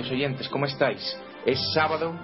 [0.00, 0.48] queridos oyentes?
[0.48, 1.16] ¿Cómo estáis?
[1.44, 2.18] Es sábado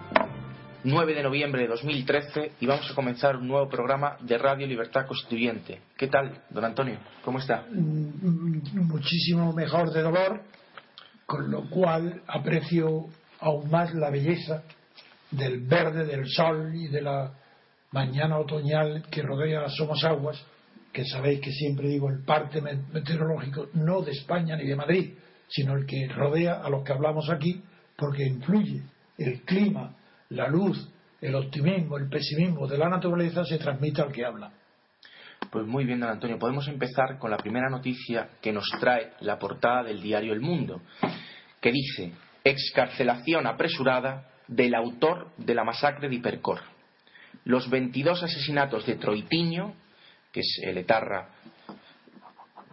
[0.83, 5.07] 9 de noviembre de 2013 y vamos a comenzar un nuevo programa de Radio Libertad
[5.07, 5.83] Constituyente.
[5.95, 6.99] ¿Qué tal, don Antonio?
[7.23, 7.67] ¿Cómo está?
[7.71, 10.41] Muchísimo mejor de dolor,
[11.27, 13.09] con lo cual aprecio
[13.41, 14.63] aún más la belleza
[15.31, 17.33] del verde, del sol y de la
[17.93, 20.43] mañana otoñal que rodea Somos Aguas,
[20.95, 25.15] que sabéis que siempre digo el parte meteorológico no de España ni de Madrid,
[25.49, 27.63] sino el que rodea a los que hablamos aquí,
[27.97, 28.83] porque influye
[29.19, 29.95] el clima,
[30.31, 30.89] la luz,
[31.21, 34.53] el optimismo, el pesimismo de la naturaleza se transmite al que habla.
[35.51, 36.39] Pues muy bien, don Antonio.
[36.39, 40.83] Podemos empezar con la primera noticia que nos trae la portada del diario El Mundo,
[41.61, 42.13] que dice
[42.45, 46.61] excarcelación apresurada del autor de la masacre de Hipercor.
[47.45, 49.75] Los 22 asesinatos de Troitiño,
[50.33, 51.29] que es el etarra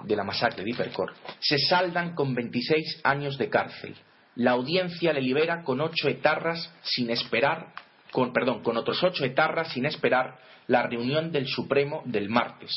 [0.03, 3.95] de la masacre de Hipercor, se saldan con 26 años de cárcel.
[4.35, 7.73] La audiencia le libera con ocho etarras sin esperar,
[8.11, 12.71] con, perdón, con otros ocho etarras sin esperar la reunión del Supremo del martes.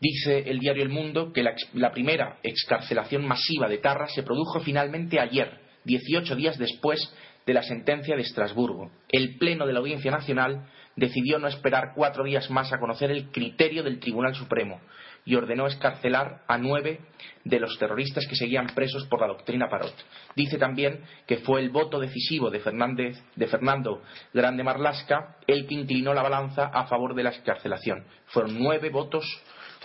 [0.00, 5.20] Dice el diario El Mundo que la, primera excarcelación masiva de etarras se produjo finalmente
[5.20, 7.12] ayer, 18 días después
[7.46, 8.90] de la sentencia de Estrasburgo.
[9.08, 13.30] El Pleno de la Audiencia Nacional decidió no esperar cuatro días más a conocer el
[13.30, 14.80] criterio del Tribunal Supremo
[15.24, 17.00] y ordenó escarcelar a nueve
[17.44, 19.94] de los terroristas que seguían presos por la doctrina Parot.
[20.34, 24.02] Dice también que fue el voto decisivo de, Fernández, de Fernando
[24.32, 28.04] Grande Marlasca el que inclinó la balanza a favor de la escarcelación.
[28.26, 29.24] Fueron nueve votos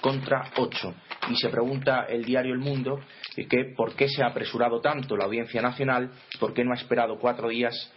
[0.02, 0.94] contra ocho.
[1.30, 3.00] Y se pregunta el diario El Mundo
[3.36, 7.18] que por qué se ha apresurado tanto la Audiencia Nacional, por qué no ha esperado
[7.18, 7.92] cuatro días,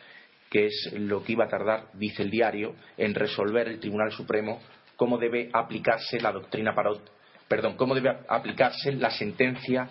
[0.49, 4.61] que es lo que iba a tardar, dice el diario, en resolver el Tribunal Supremo
[4.95, 7.16] cómo debe aplicarse la doctrina Parot
[7.49, 9.89] perdón, cómo debe aplicarse la sentencia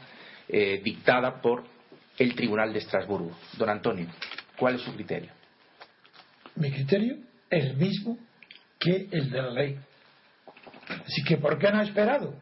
[0.47, 1.63] eh, dictada por
[2.17, 3.31] el Tribunal de Estrasburgo.
[3.57, 4.07] Don Antonio,
[4.57, 5.31] ¿cuál es su criterio?
[6.55, 7.17] Mi criterio
[7.49, 8.17] es el mismo
[8.79, 9.79] que el de la ley.
[11.05, 12.35] Así que, ¿por qué no ha esperado?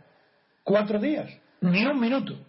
[0.64, 1.30] Cuatro días,
[1.62, 2.40] ni un minuto.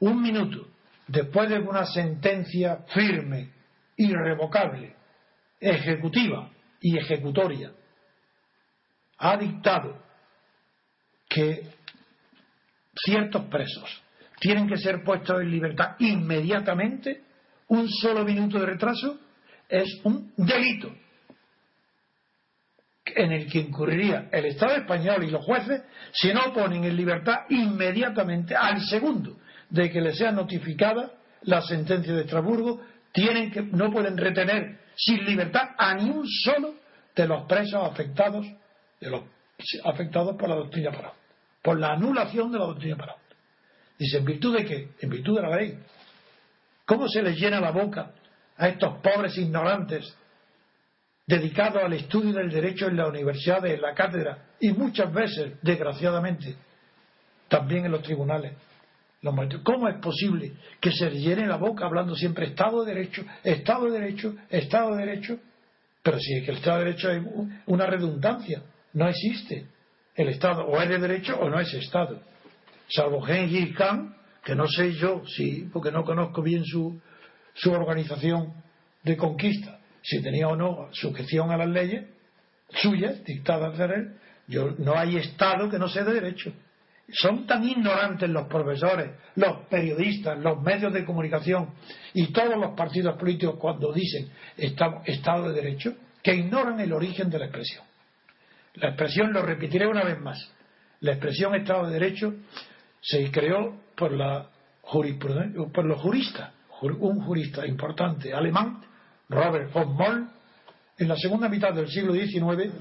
[0.00, 0.68] Un minuto
[1.08, 3.50] después de una sentencia firme,
[3.96, 4.94] irrevocable,
[5.58, 6.50] ejecutiva
[6.80, 7.72] y ejecutoria,
[9.18, 10.00] ha dictado
[11.38, 11.62] que
[13.04, 14.02] ciertos presos
[14.40, 17.22] tienen que ser puestos en libertad inmediatamente,
[17.68, 19.18] un solo minuto de retraso
[19.68, 20.92] es un delito
[23.04, 27.42] en el que incurriría el Estado español y los jueces si no ponen en libertad
[27.50, 29.38] inmediatamente al segundo
[29.70, 31.12] de que les sea notificada
[31.42, 32.80] la sentencia de Estrasburgo,
[33.12, 36.74] tienen que, no pueden retener sin libertad a ni un solo
[37.14, 38.44] de los presos afectados,
[39.00, 39.22] de los
[39.84, 41.12] afectados por la doctrina Pará
[41.68, 43.16] por la anulación de la doctrina Pará.
[43.98, 44.88] Dice, ¿en virtud de qué?
[45.00, 45.78] En virtud de la ley.
[46.86, 48.10] ¿Cómo se les llena la boca
[48.56, 50.16] a estos pobres ignorantes
[51.26, 56.56] dedicados al estudio del derecho en la universidad, en la cátedra y muchas veces, desgraciadamente,
[57.48, 58.54] también en los tribunales?
[59.62, 63.90] ¿Cómo es posible que se les llene la boca hablando siempre Estado de Derecho, Estado
[63.90, 65.38] de Derecho, Estado de Derecho?
[66.02, 67.22] Pero si es que el Estado de Derecho es
[67.66, 68.62] una redundancia,
[68.94, 69.66] no existe
[70.18, 72.20] el Estado, o es de derecho o no es Estado.
[72.88, 77.00] Salvo Gengis Khan, que no sé yo si, porque no conozco bien su,
[77.54, 78.52] su organización
[79.04, 82.04] de conquista, si tenía o no sujeción a las leyes
[82.70, 84.16] suyas, dictadas de él,
[84.48, 86.52] yo, no hay Estado que no sea de derecho.
[87.10, 91.74] Son tan ignorantes los profesores, los periodistas, los medios de comunicación
[92.12, 97.38] y todos los partidos políticos cuando dicen Estado de Derecho, que ignoran el origen de
[97.38, 97.87] la expresión.
[98.74, 100.52] La expresión, lo repetiré una vez más,
[101.00, 102.34] la expresión Estado de Derecho
[103.00, 104.48] se creó por, la
[104.82, 108.80] por los juristas, un jurista importante alemán,
[109.28, 110.28] Robert von Moll,
[110.98, 112.72] en la segunda mitad del siglo XIX,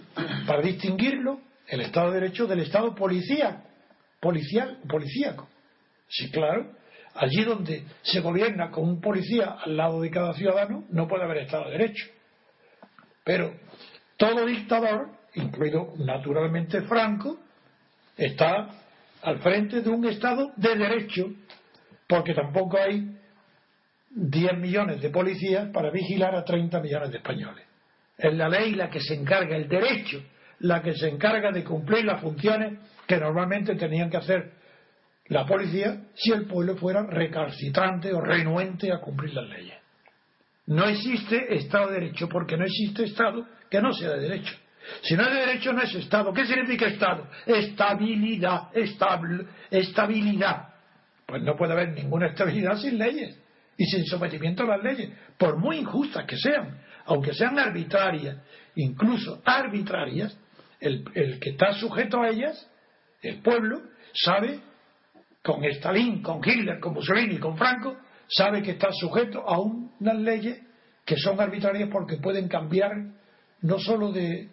[0.47, 3.63] para distinguirlo, el Estado de Derecho, del Estado policía,
[4.19, 5.47] policial, policíaco.
[6.07, 6.71] Sí, claro,
[7.13, 11.39] allí donde se gobierna con un policía al lado de cada ciudadano, no puede haber
[11.39, 12.05] Estado de Derecho.
[13.23, 13.53] Pero
[14.15, 17.37] todo dictador, incluido naturalmente Franco,
[18.15, 18.69] está
[19.21, 21.25] al frente de un Estado de Derecho,
[22.07, 23.17] porque tampoco hay
[24.09, 27.65] 10 millones de policías para vigilar a 30 millones de españoles.
[28.17, 30.23] Es la ley la que se encarga, el derecho,
[30.59, 34.51] la que se encarga de cumplir las funciones que normalmente tenían que hacer
[35.27, 39.75] la policía si el pueblo fuera recalcitrante o renuente a cumplir las leyes.
[40.67, 44.55] No existe Estado de Derecho porque no existe Estado que no sea de derecho.
[45.01, 46.33] Si no es de derecho, no es Estado.
[46.33, 47.27] ¿Qué significa Estado?
[47.45, 50.67] Estabilidad, estabilidad.
[51.25, 53.37] Pues no puede haber ninguna estabilidad sin leyes
[53.77, 58.37] y sin sometimiento a las leyes, por muy injustas que sean, aunque sean arbitrarias,
[58.75, 60.35] incluso arbitrarias,
[60.79, 61.03] el,
[61.39, 62.69] que está sujeto a ellas,
[63.21, 63.81] el pueblo,
[64.13, 64.59] sabe,
[65.43, 67.97] con Stalin, con Hitler, con Mussolini, con Franco,
[68.27, 70.59] sabe que está sujeto a unas leyes
[71.05, 72.91] que son arbitrarias porque pueden cambiar
[73.61, 74.49] no solo de,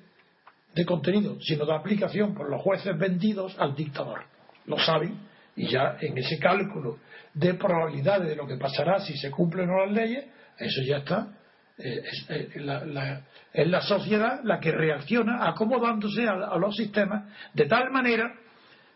[0.75, 4.25] de contenido, sino de aplicación por los jueces vendidos al dictador.
[4.67, 5.19] Lo saben
[5.57, 6.99] y ya en ese cálculo
[7.33, 10.25] de probabilidades de lo que pasará si se cumplen o las leyes,
[10.59, 11.29] eso ya está.
[11.77, 13.23] Eh, eh,
[13.53, 18.33] es, la, sociedad la que reacciona acomodándose a, los sistemas de tal manera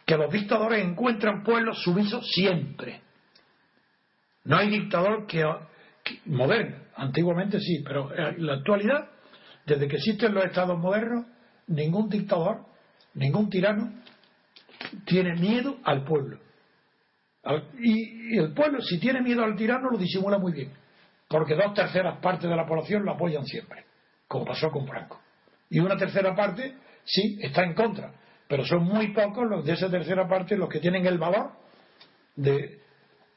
[0.06, 3.00] que los dictadores encuentran pueblos sumisos siempre.
[4.44, 5.44] No hay dictador que,
[6.26, 9.10] moderno, antiguamente sí, pero en la actualidad,
[9.66, 11.26] desde que existen los estados modernos,
[11.68, 12.64] ningún dictador,
[13.14, 13.92] ningún tirano
[15.04, 16.38] tiene miedo al pueblo.
[17.78, 20.72] Y el pueblo, si tiene miedo al tirano, lo disimula muy bien,
[21.28, 23.84] porque dos terceras partes de la población lo apoyan siempre,
[24.26, 25.20] como pasó con Franco.
[25.70, 26.74] Y una tercera parte,
[27.04, 28.12] sí, está en contra,
[28.48, 31.52] pero son muy pocos los de esa tercera parte los que tienen el valor
[32.36, 32.80] de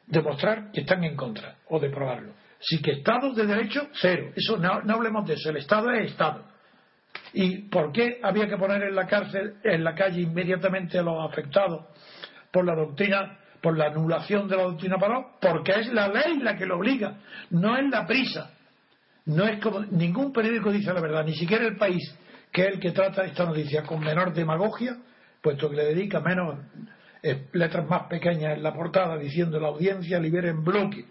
[0.07, 2.33] demostrar que están en contra o de probarlo.
[2.59, 4.31] Sí que Estado de Derecho, cero.
[4.35, 5.49] Eso no, no hablemos de eso.
[5.49, 6.45] El Estado es Estado.
[7.33, 11.29] ¿Y por qué había que poner en la cárcel, en la calle inmediatamente a los
[11.29, 11.85] afectados
[12.51, 16.57] por la doctrina por la anulación de la doctrina Paró, porque es la ley la
[16.57, 17.17] que lo obliga,
[17.51, 18.51] no es la prisa.
[19.25, 22.03] No es como ningún periódico dice la verdad, ni siquiera el país,
[22.51, 24.97] que es el que trata esta noticia con menor demagogia,
[25.41, 26.57] puesto que le dedica menos
[27.21, 31.05] eh, letras más pequeñas en la portada diciendo la audiencia libera en bloque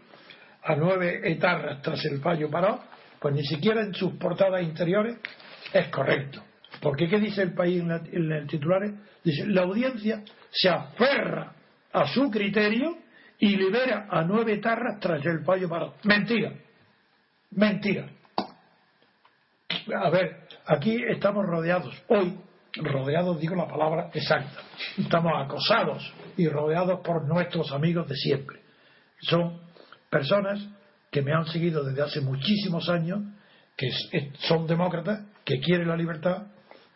[0.62, 2.80] a nueve etarras tras el fallo Paró,
[3.20, 5.18] pues ni siquiera en sus portadas interiores
[5.72, 6.42] es correcto.
[6.80, 8.82] Porque ¿qué dice el país en, en el titular?
[9.22, 11.52] Dice, la audiencia se aferra
[11.92, 12.96] a su criterio
[13.38, 15.94] y libera a nueve tarras tras el fallo parado.
[16.04, 16.52] Mentira.
[17.52, 18.08] Mentira.
[19.94, 22.38] A ver, aquí estamos rodeados, hoy,
[22.76, 24.60] rodeados, digo la palabra exacta,
[24.96, 28.60] estamos acosados y rodeados por nuestros amigos de siempre.
[29.20, 29.60] Son
[30.08, 30.64] personas
[31.10, 33.20] que me han seguido desde hace muchísimos años,
[33.76, 33.88] que
[34.40, 36.46] son demócratas, que quieren la libertad,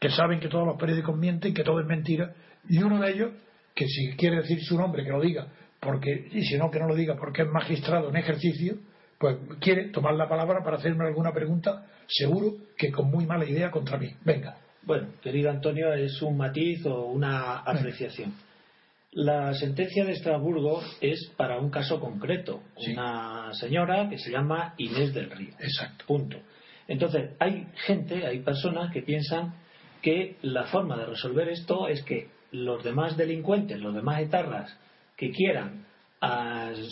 [0.00, 2.34] que saben que todos los periódicos mienten, que todo es mentira,
[2.68, 3.32] y uno de ellos
[3.74, 5.48] que si quiere decir su nombre que lo diga,
[5.80, 8.76] porque y si no que no lo diga porque es magistrado en ejercicio,
[9.18, 13.70] pues quiere tomar la palabra para hacerme alguna pregunta, seguro que con muy mala idea
[13.70, 14.10] contra mí.
[14.24, 14.56] Venga.
[14.82, 18.34] Bueno, querido Antonio, es un matiz o una apreciación.
[19.12, 25.14] La sentencia de Estrasburgo es para un caso concreto, una señora que se llama Inés
[25.14, 25.54] del Río.
[25.58, 26.04] Exacto.
[26.06, 26.38] Punto.
[26.88, 29.54] Entonces, hay gente, hay personas que piensan
[30.02, 34.78] que la forma de resolver esto es que los demás delincuentes, los demás etarras
[35.16, 35.86] que quieran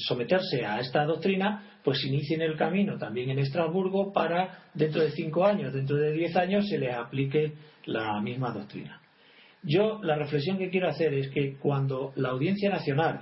[0.06, 5.44] someterse a esta doctrina, pues inicien el camino también en Estrasburgo para dentro de cinco
[5.44, 7.54] años, dentro de diez años, se les aplique
[7.86, 9.00] la misma doctrina.
[9.62, 13.20] Yo la reflexión que quiero hacer es que cuando la Audiencia Nacional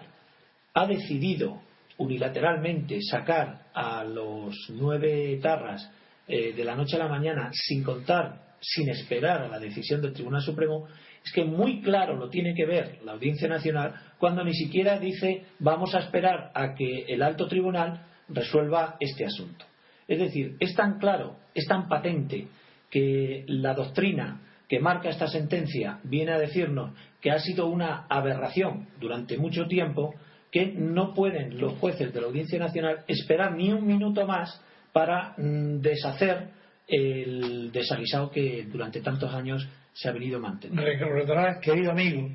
[0.75, 1.61] ha decidido
[1.99, 5.91] unilateralmente sacar a los nueve etarras
[6.31, 10.13] eh, de la noche a la mañana, sin contar, sin esperar a la decisión del
[10.13, 10.87] Tribunal Supremo,
[11.25, 15.45] es que muy claro lo tiene que ver la Audiencia Nacional cuando ni siquiera dice
[15.59, 19.65] vamos a esperar a que el alto tribunal resuelva este asunto.
[20.07, 22.47] Es decir, es tan claro, es tan patente
[22.91, 28.89] que la doctrina que marca esta sentencia viene a decirnos que ha sido una aberración
[29.01, 30.15] durante mucho tiempo
[30.53, 35.35] que no pueden los jueces de la Audiencia Nacional esperar ni un minuto más para
[35.37, 36.49] mm, deshacer
[36.87, 40.83] el desaguisado que durante tantos años se ha venido manteniendo.
[40.83, 42.29] Recordarás, querido amigo,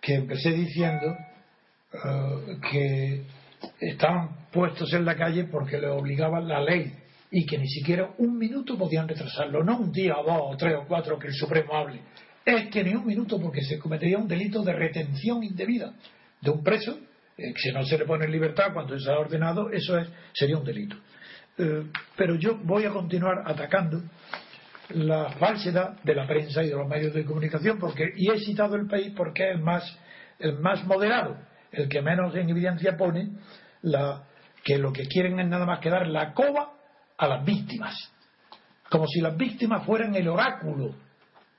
[0.00, 1.16] que empecé diciendo
[1.92, 3.22] eh, que
[3.80, 6.92] estaban puestos en la calle porque le obligaba la ley
[7.30, 10.74] y que ni siquiera un minuto podían retrasarlo, no un día o dos o tres
[10.76, 12.00] o cuatro que el Supremo hable,
[12.44, 15.92] es que ni un minuto porque se cometería un delito de retención indebida
[16.40, 16.98] de un preso,
[17.36, 20.56] eh, si no se le pone en libertad cuando se ha ordenado, eso es, sería
[20.56, 20.96] un delito.
[21.58, 21.84] Eh,
[22.16, 24.02] pero yo voy a continuar atacando
[24.90, 28.76] la falsedad de la prensa y de los medios de comunicación porque y he citado
[28.76, 29.98] el país porque es más
[30.38, 31.38] el más moderado
[31.72, 33.30] el que menos en evidencia pone
[33.80, 34.24] la,
[34.62, 36.74] que lo que quieren es nada más que dar la coba
[37.16, 37.94] a las víctimas
[38.90, 40.94] como si las víctimas fueran el oráculo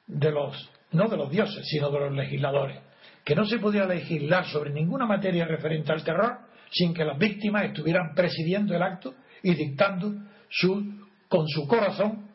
[0.05, 2.79] de los no de los dioses sino de los legisladores
[3.25, 6.37] que no se podía legislar sobre ninguna materia referente al terror
[6.69, 10.13] sin que las víctimas estuvieran presidiendo el acto y dictando
[10.49, 10.83] su,
[11.27, 12.27] con su corazón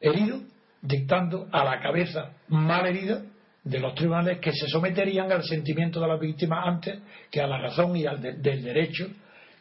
[0.00, 0.40] herido,
[0.82, 3.22] dictando a la cabeza mal herida
[3.64, 6.98] de los tribunales que se someterían al sentimiento de las víctimas antes
[7.30, 9.08] que a la razón y al del derecho,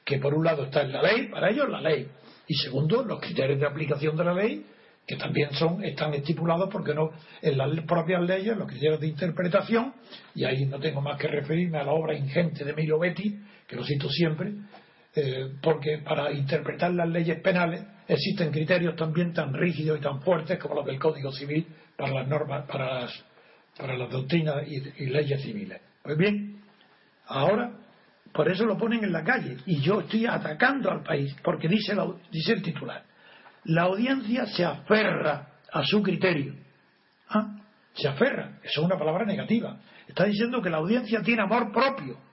[0.06, 2.08] que por un lado está en la ley, para ellos la ley,
[2.48, 4.66] y segundo, los criterios de aplicación de la ley,
[5.06, 9.94] que también son, están estipulados porque no, en las propias leyes, los criterios de interpretación,
[10.34, 13.76] y ahí no tengo más que referirme a la obra ingente de Milo Betti, que
[13.76, 14.52] lo cito siempre,
[15.22, 20.58] eh, porque para interpretar las leyes penales existen criterios también tan rígidos y tan fuertes
[20.60, 23.26] como los del Código Civil para las normas, para las,
[23.78, 25.82] para las doctrinas y, leyes civiles.
[26.02, 26.62] Pues bien,
[27.26, 27.72] ahora
[28.32, 31.94] por eso lo ponen en la calle y yo estoy atacando al país porque dice,
[32.32, 33.04] dice el titular,
[33.66, 36.56] la audiencia se aferra a su criterio.
[37.28, 37.58] ¿Ah?
[37.94, 39.82] Se aferra, eso es una palabra negativa.
[40.08, 42.29] Está diciendo que la audiencia tiene amor propio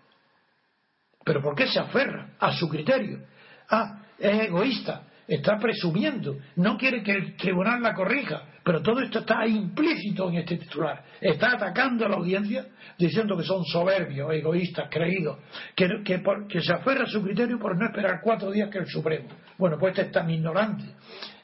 [1.26, 3.18] ¿Pero por qué se aferra a su criterio?
[3.68, 9.18] Ah, es egoísta, está presumiendo, no quiere que el tribunal la corrija, pero todo esto
[9.18, 11.02] está implícito en este titular.
[11.20, 12.66] Está atacando a la audiencia
[12.96, 15.40] diciendo que son soberbios, egoístas, creídos,
[15.74, 19.28] que, que, se aferra a su criterio por no esperar cuatro días que el Supremo.
[19.58, 20.84] Bueno, pues este es tan ignorante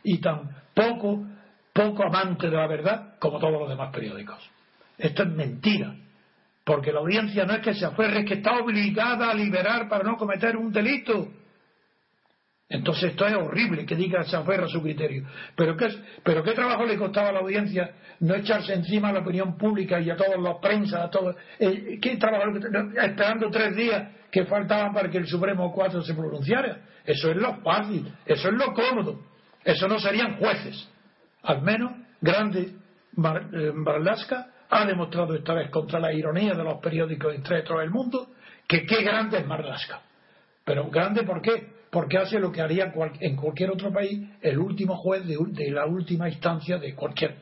[0.05, 1.27] y tan poco,
[1.73, 4.49] poco amante de la verdad como todos los demás periódicos.
[4.97, 5.97] Esto es mentira.
[6.65, 10.05] Porque la audiencia no es que se aferre, es que está obligada a liberar para
[10.05, 11.29] no cometer un delito.
[12.69, 15.27] Entonces esto es horrible que diga se aferra a su criterio.
[15.55, 15.89] Pero ¿qué,
[16.23, 20.01] pero ¿qué trabajo le costaba a la audiencia no echarse encima a la opinión pública
[20.01, 21.37] y a todos los prensa, a todos?
[21.59, 22.51] Eh, ¿Qué trabajo?
[22.57, 26.79] Esperando tres días que faltaban para que el Supremo 4 se pronunciara.
[27.05, 29.21] Eso es lo fácil, eso es lo cómodo.
[29.65, 30.89] Eso no serían jueces.
[31.43, 32.73] Al menos grande
[33.13, 37.35] Barlasca eh, ha demostrado esta vez contra la ironía de los periódicos
[37.67, 38.31] todo del mundo
[38.67, 40.01] que qué grande es Marlaska.
[40.65, 41.75] Pero grande ¿por qué?
[41.91, 46.27] Porque hace lo que haría en cualquier otro país el último juez de, la última
[46.27, 47.37] instancia de cualquier.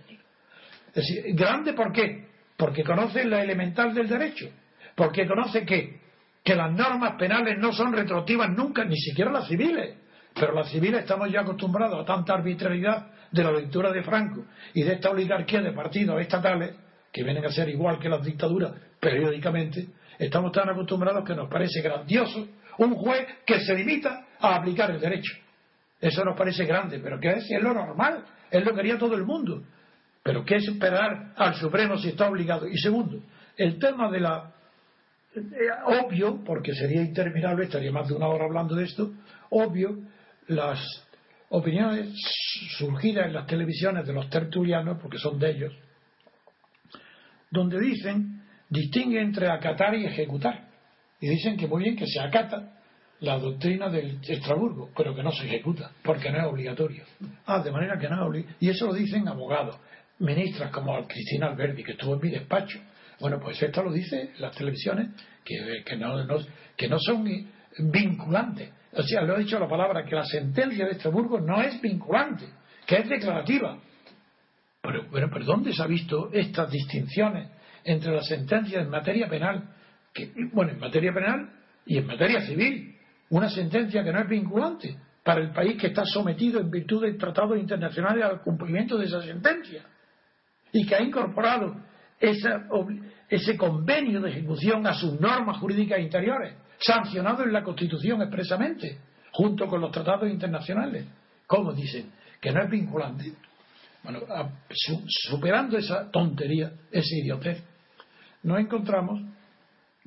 [0.88, 2.26] Es decir, grande ¿por qué?
[2.56, 4.48] Porque conoce la elemental del derecho.
[4.96, 6.00] Porque conoce que,
[6.42, 9.96] que las normas penales no son retroactivas nunca, ni siquiera las civiles.
[10.34, 14.82] Pero las civiles estamos ya acostumbrados a tanta arbitrariedad de la lectura de Franco y
[14.82, 16.74] de esta oligarquía de partidos estatales
[17.12, 19.88] que vienen a ser igual que las dictaduras periódicamente,
[20.18, 22.46] estamos tan acostumbrados que nos parece grandioso
[22.78, 25.34] un juez que se limita a aplicar el derecho.
[26.00, 27.50] Eso nos parece grande, pero ¿qué es?
[27.50, 29.62] Es lo normal, es lo que haría todo el mundo.
[30.22, 32.66] Pero ¿qué es esperar al Supremo si está obligado?
[32.66, 33.20] Y segundo,
[33.56, 34.52] el tema de la...
[35.34, 35.40] Eh,
[35.84, 39.12] obvio, porque sería interminable, estaría más de una hora hablando de esto,
[39.50, 39.98] obvio,
[40.48, 40.80] las
[41.50, 42.14] opiniones
[42.78, 45.72] surgidas en las televisiones de los tertulianos, porque son de ellos,
[47.50, 50.68] donde dicen, distingue entre acatar y ejecutar.
[51.20, 52.76] Y dicen que muy bien que se acata
[53.20, 57.04] la doctrina del Estrasburgo, pero que no se ejecuta, porque no es obligatorio.
[57.46, 58.56] Ah, de manera que no es obligatorio.
[58.60, 59.76] Y eso lo dicen abogados,
[60.18, 62.78] ministras como Cristina Alberti, que estuvo en mi despacho.
[63.20, 65.10] Bueno, pues esto lo dice las televisiones,
[65.44, 66.16] que, que, no,
[66.76, 67.28] que no son
[67.78, 68.70] vinculantes.
[68.92, 72.46] O sea, lo he dicho la palabra, que la sentencia de Estrasburgo no es vinculante,
[72.86, 73.78] que es declarativa.
[74.82, 77.50] Pero, pero, ¿dónde se ha visto estas distinciones
[77.84, 79.74] entre las sentencias en materia penal?
[80.52, 81.50] Bueno, en materia penal
[81.86, 82.96] y en materia civil.
[83.30, 84.96] Una sentencia que no es vinculante.
[85.22, 89.20] para el país que está sometido en virtud de tratados internacionales al cumplimiento de esa
[89.20, 89.84] sentencia
[90.72, 91.76] y que ha incorporado
[92.18, 98.98] ese convenio de ejecución a sus normas jurídicas interiores, sancionado en la Constitución expresamente,
[99.32, 101.06] junto con los tratados internacionales.
[101.46, 102.10] ¿Cómo dicen?
[102.40, 103.32] Que no es vinculante.
[104.02, 104.20] Bueno,
[105.28, 107.62] superando esa tontería, esa idiotez,
[108.42, 109.20] nos encontramos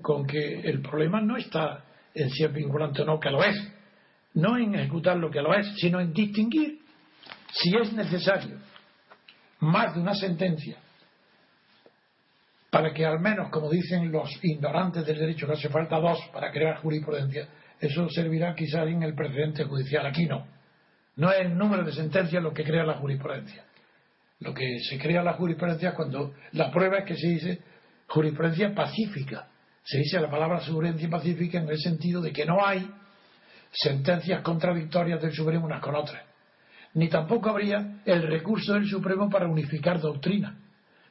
[0.02, 1.84] con que el problema no está
[2.14, 3.56] en si es vinculante o no, que lo es,
[4.34, 6.80] no en ejecutar lo que lo es, sino en distinguir
[7.52, 8.58] si es necesario
[9.60, 10.78] más de una sentencia
[12.74, 16.52] para que al menos, como dicen los ignorantes del derecho, que hace falta dos para
[16.52, 17.48] crear jurisprudencia,
[17.80, 20.08] eso servirá quizás en el precedente judicial.
[20.08, 20.48] Aquí no.
[21.18, 23.64] No es el número de sentencias lo que crea la jurisprudencia.
[24.40, 27.60] Lo que se crea la jurisprudencia cuando la prueba es que se dice
[28.08, 29.48] jurisprudencia pacífica.
[29.84, 32.90] Se dice la palabra jurisprudencia pacífica en el sentido de que no hay
[33.72, 36.24] sentencias contradictorias del Supremo unas con otras.
[36.96, 40.60] Ni tampoco habría el recurso del Supremo para unificar doctrina.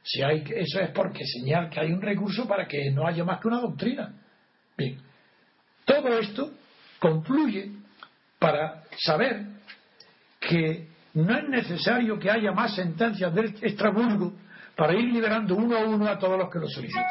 [0.04, 3.40] Si hay, eso es porque señal que hay un recurso para que no haya más
[3.40, 4.12] que una doctrina.
[4.76, 4.98] Bien,
[5.84, 6.52] todo esto
[6.98, 7.70] confluye
[8.38, 9.44] para saber
[10.40, 14.32] que no es necesario que haya más sentencias del Estrasburgo
[14.76, 17.04] para ir liberando uno a uno a todos los que lo soliciten,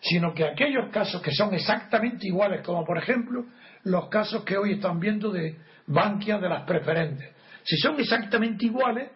[0.00, 3.44] sino que aquellos casos que son exactamente iguales, como por ejemplo
[3.84, 7.30] los casos que hoy están viendo de Bankia de las preferentes,
[7.62, 9.10] si son exactamente iguales,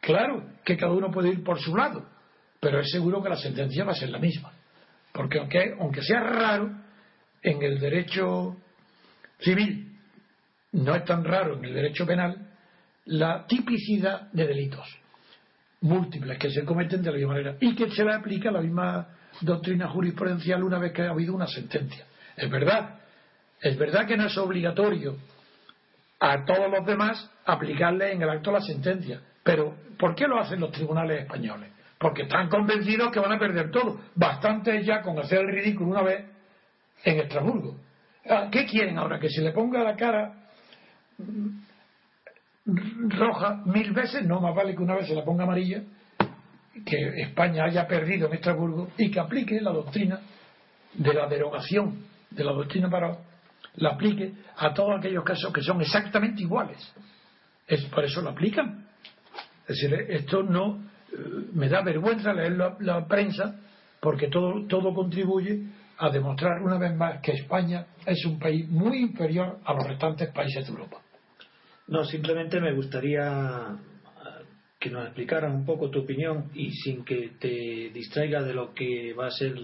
[0.00, 2.06] claro que cada uno puede ir por su lado,
[2.58, 4.52] pero es seguro que la sentencia va a ser la misma,
[5.12, 6.70] porque aunque, aunque sea raro,
[7.42, 8.56] en el derecho
[9.40, 9.98] civil
[10.72, 12.51] no es tan raro en el derecho penal
[13.06, 14.86] la tipicidad de delitos
[15.80, 19.08] múltiples que se cometen de la misma manera y que se le aplica la misma
[19.40, 22.06] doctrina jurisprudencial una vez que ha habido una sentencia.
[22.36, 23.00] Es verdad,
[23.60, 25.16] es verdad que no es obligatorio
[26.20, 30.60] a todos los demás aplicarle en el acto la sentencia, pero ¿por qué lo hacen
[30.60, 31.70] los tribunales españoles?
[31.98, 34.00] Porque están convencidos que van a perder todo.
[34.14, 36.24] Bastante ya con hacer el ridículo una vez
[37.04, 37.76] en Estrasburgo.
[38.28, 39.18] Ah, ¿Qué quieren ahora?
[39.18, 40.32] Que se le ponga la cara
[42.64, 45.82] roja mil veces, no más vale que una vez se la ponga amarilla,
[46.86, 50.20] que España haya perdido en Estrasburgo y que aplique la doctrina
[50.94, 53.18] de la derogación de la doctrina para
[53.76, 56.78] la aplique a todos aquellos casos que son exactamente iguales.
[57.66, 58.86] Es, por eso lo aplican.
[59.66, 60.76] Es decir, esto no
[61.12, 61.16] eh,
[61.52, 63.54] me da vergüenza leer la, la prensa
[64.00, 65.62] porque todo, todo contribuye
[65.98, 70.30] a demostrar una vez más que España es un país muy inferior a los restantes
[70.32, 70.98] países de Europa.
[71.88, 74.44] No, simplemente me gustaría eh,
[74.78, 79.14] que nos explicaras un poco tu opinión y sin que te distraiga de lo que
[79.14, 79.54] va a ser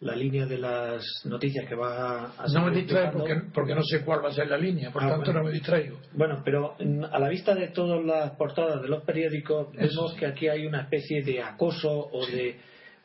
[0.00, 4.22] la línea de las noticias que va a No me distraigo porque, no sé cuál
[4.24, 5.98] va a ser la línea, por ah, tanto no me distraigo.
[6.12, 6.76] Bueno, pero
[7.10, 10.82] a la vista de todas las portadas de los periódicos, vemos que aquí hay una
[10.82, 12.56] especie de acoso o de,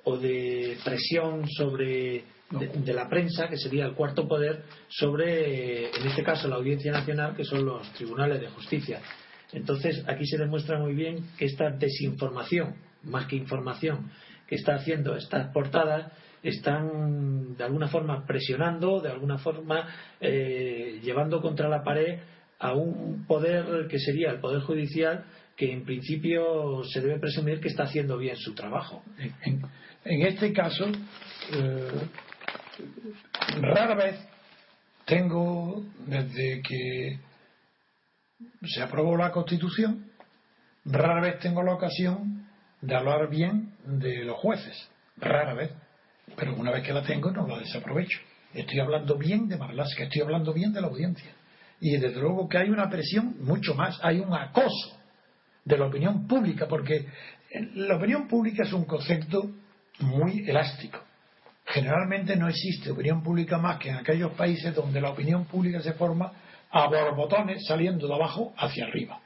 [0.03, 6.23] o de presión sobre de, la prensa, que sería el cuarto poder, sobre, en este
[6.23, 9.01] caso, la Audiencia Nacional, que son los tribunales de justicia.
[9.53, 14.11] Entonces, aquí se demuestra muy bien que esta desinformación, más que información,
[14.47, 19.87] que está haciendo estas portadas, están de alguna forma presionando, de alguna forma
[20.19, 22.19] eh, llevando contra la pared
[22.59, 27.67] a un poder que sería el Poder Judicial, que en principio se debe presumir que
[27.67, 29.03] está haciendo bien su trabajo.
[30.05, 30.85] En, este caso,
[31.53, 31.87] eh,
[33.61, 34.15] rara vez
[35.05, 37.19] tengo, desde que
[38.65, 40.11] se aprobó la Constitución,
[40.85, 42.47] rara vez tengo la ocasión
[42.81, 44.89] de hablar bien de los jueces.
[45.17, 45.71] Rara vez.
[46.35, 48.19] Pero una vez que la tengo, no la desaprovecho.
[48.53, 51.31] Estoy hablando bien de Marlaska, estoy hablando bien de la audiencia.
[51.81, 54.99] Y desde luego que hay una presión mucho más, hay un acoso
[55.65, 57.07] de la opinión pública, porque
[57.75, 59.49] la opinión pública es un concepto
[59.99, 60.99] muy elástico
[61.69, 65.93] generalmente no existe opinión pública más que en aquellos países donde la opinión pública se
[65.93, 66.31] forma
[66.71, 69.19] a borbotones saliendo de abajo hacia arriba.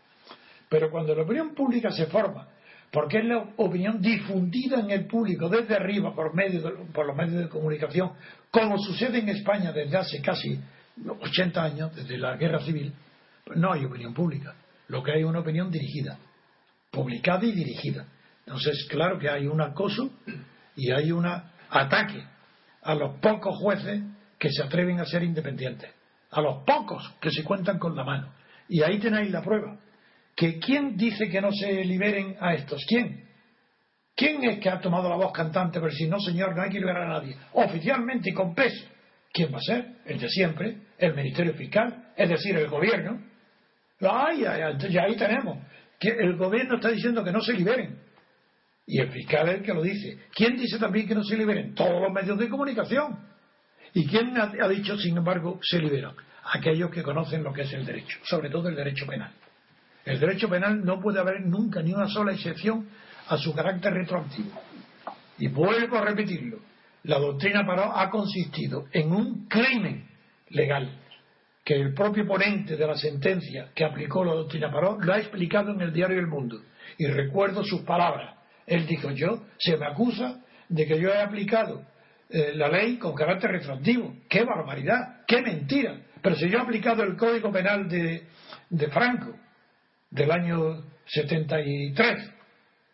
[0.70, 2.48] Pero cuando la opinión pública se forma,
[2.92, 7.44] porque es la opinión difundida en el público desde arriba por, medio por los medios
[7.44, 8.12] de comunicación,
[8.52, 10.60] como sucede en España desde hace casi
[11.08, 12.94] 80 años, desde la guerra civil,
[13.46, 14.54] pues no hay opinión pública.
[14.90, 16.20] Lo que hay es una opinión dirigida,
[16.92, 18.06] publicada y dirigida.
[18.46, 20.12] Entonces, claro que hay un acoso
[20.76, 22.33] y hay un ataque
[22.84, 24.02] a los pocos jueces
[24.38, 25.90] que se atreven a ser independientes,
[26.32, 28.34] a los pocos que se cuentan con la mano.
[28.68, 29.78] Y ahí tenéis la prueba.
[30.36, 32.84] Que ¿Quién dice que no se liberen a estos?
[32.88, 33.24] ¿Quién?
[34.16, 36.80] ¿Quién es que ha tomado la voz cantante pero si no, señor, no hay que
[36.80, 37.36] liberar a nadie?
[37.54, 38.86] Oficialmente y con peso.
[39.32, 39.96] ¿Quién va a ser?
[40.06, 43.20] El de siempre, el Ministerio Fiscal, es decir, el gobierno.
[44.02, 45.58] Ay, ahí tenemos.
[46.00, 48.03] Que el gobierno está diciendo que no se liberen.
[48.86, 50.20] Y el fiscal es el que lo dice.
[50.34, 51.74] ¿Quién dice también que no se liberen?
[51.74, 53.18] Todos los medios de comunicación.
[53.94, 56.16] ¿Y quién ha dicho, sin embargo, se liberan?
[56.52, 59.32] Aquellos que conocen lo que es el derecho, sobre todo el derecho penal.
[60.04, 62.90] El derecho penal no puede haber nunca ni una sola excepción
[63.30, 64.52] a su carácter retroactivo.
[65.38, 66.60] Y vuelvo a repetirlo.
[67.04, 70.08] La doctrina Paró ha consistido en un crimen
[70.50, 71.00] legal
[71.64, 75.72] que el propio ponente de la sentencia que aplicó la doctrina Paró lo ha explicado
[75.72, 76.62] en el diario El Mundo.
[76.98, 78.36] Y recuerdo sus palabras.
[78.66, 81.86] Él dijo, yo, se me acusa de que yo he aplicado
[82.30, 84.16] eh, la ley con carácter retroactivo.
[84.30, 85.24] ¡Qué barbaridad!
[85.28, 86.00] ¡Qué mentira!
[86.22, 88.28] Pero si yo he aplicado el Código Penal de,
[88.70, 89.36] de Franco
[90.10, 92.32] del año 73,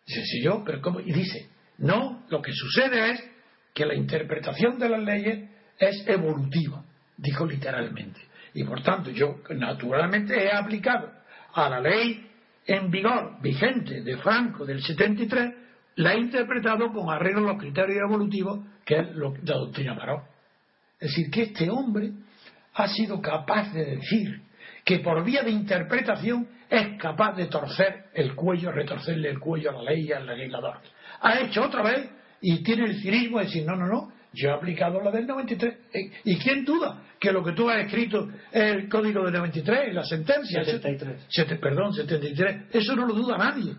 [0.06, 1.00] dice, si yo, pero ¿cómo?
[1.00, 3.24] Y dice, no, lo que sucede es
[3.74, 6.84] que la interpretación de las leyes es evolutiva,
[7.18, 8.20] dijo literalmente.
[8.54, 11.12] Y por tanto, yo naturalmente he aplicado
[11.54, 12.29] a la ley
[12.70, 15.54] en vigor, vigente, de Franco del 73,
[15.96, 20.24] la he interpretado con arreglo a los criterios evolutivos, que es lo, la doctrina Paró.
[21.00, 22.12] Es decir, que este hombre
[22.76, 24.42] ha sido capaz de decir
[24.86, 29.74] que por vía de interpretación es capaz de torcer el cuello, retorcerle el cuello a
[29.74, 30.78] la ley y al legislador.
[31.22, 32.08] Ha hecho otra vez
[32.40, 35.78] y tiene el cinismo de decir, no, no, no, yo he aplicado la del 93.
[36.26, 40.04] ¿Y quién duda que lo que tú has escrito es el código del 93, la
[40.04, 40.63] sentencia?
[40.63, 41.60] 73.
[41.60, 42.65] perdón, 73.
[42.72, 43.76] Eso no lo duda nadie.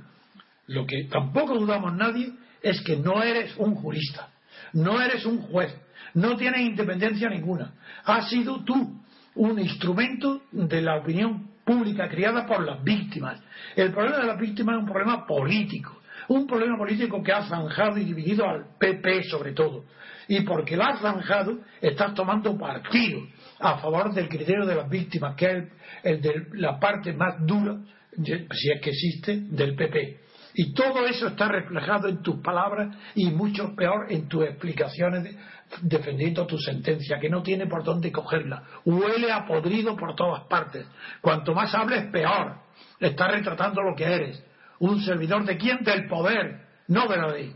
[0.67, 2.33] Lo que tampoco dudamos nadie
[2.63, 4.29] es que no eres un jurista,
[4.73, 5.75] no eres un juez,
[6.15, 7.73] no tienes independencia ninguna.
[8.05, 9.01] Has sido tú
[9.35, 13.41] un instrumento de la opinión pública creada por las víctimas.
[13.77, 17.99] El problema de las víctimas es un problema político, un problema político que ha zanjado
[17.99, 19.85] y dividido al PP sobre todo.
[20.31, 23.21] Y porque lo ha zanjado, estás tomando partido
[23.59, 25.65] a favor del criterio de las víctimas, que es
[26.05, 27.79] el, de la parte más dura,
[28.15, 30.21] si es que existe, del PP.
[30.55, 35.35] Y todo eso está reflejado en tus palabras y mucho peor en tus explicaciones
[35.83, 38.63] defendiendo tu sentencia, que no tiene por dónde cogerla.
[38.85, 40.87] Huele a podrido por todas partes.
[41.21, 42.55] Cuanto más hables, peor.
[43.01, 44.45] Estás retratando lo que eres.
[44.79, 45.83] Un servidor de quién?
[45.83, 47.53] Del poder, no de la ley.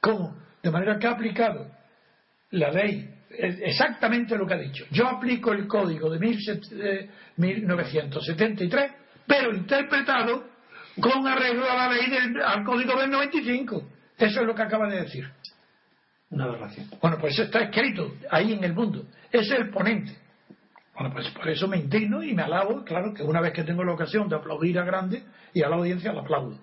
[0.00, 0.34] ¿Cómo?
[0.62, 1.75] De manera que ha aplicado
[2.56, 4.84] la ley exactamente lo que ha dicho.
[4.90, 6.18] Yo aplico el código de
[7.36, 8.94] 1973, eh,
[9.26, 10.44] pero interpretado
[11.00, 13.90] con arreglo a la ley del al código del 95.
[14.18, 15.30] Eso es lo que acaba de decir.
[16.30, 16.86] Una aberración.
[17.00, 19.06] Bueno, pues eso está escrito ahí en el mundo.
[19.30, 20.16] Ese es el ponente.
[20.94, 23.84] Bueno, pues por eso me indigno y me alabo, claro, que una vez que tengo
[23.84, 26.58] la ocasión de aplaudir a grande y a la audiencia lo aplaudo.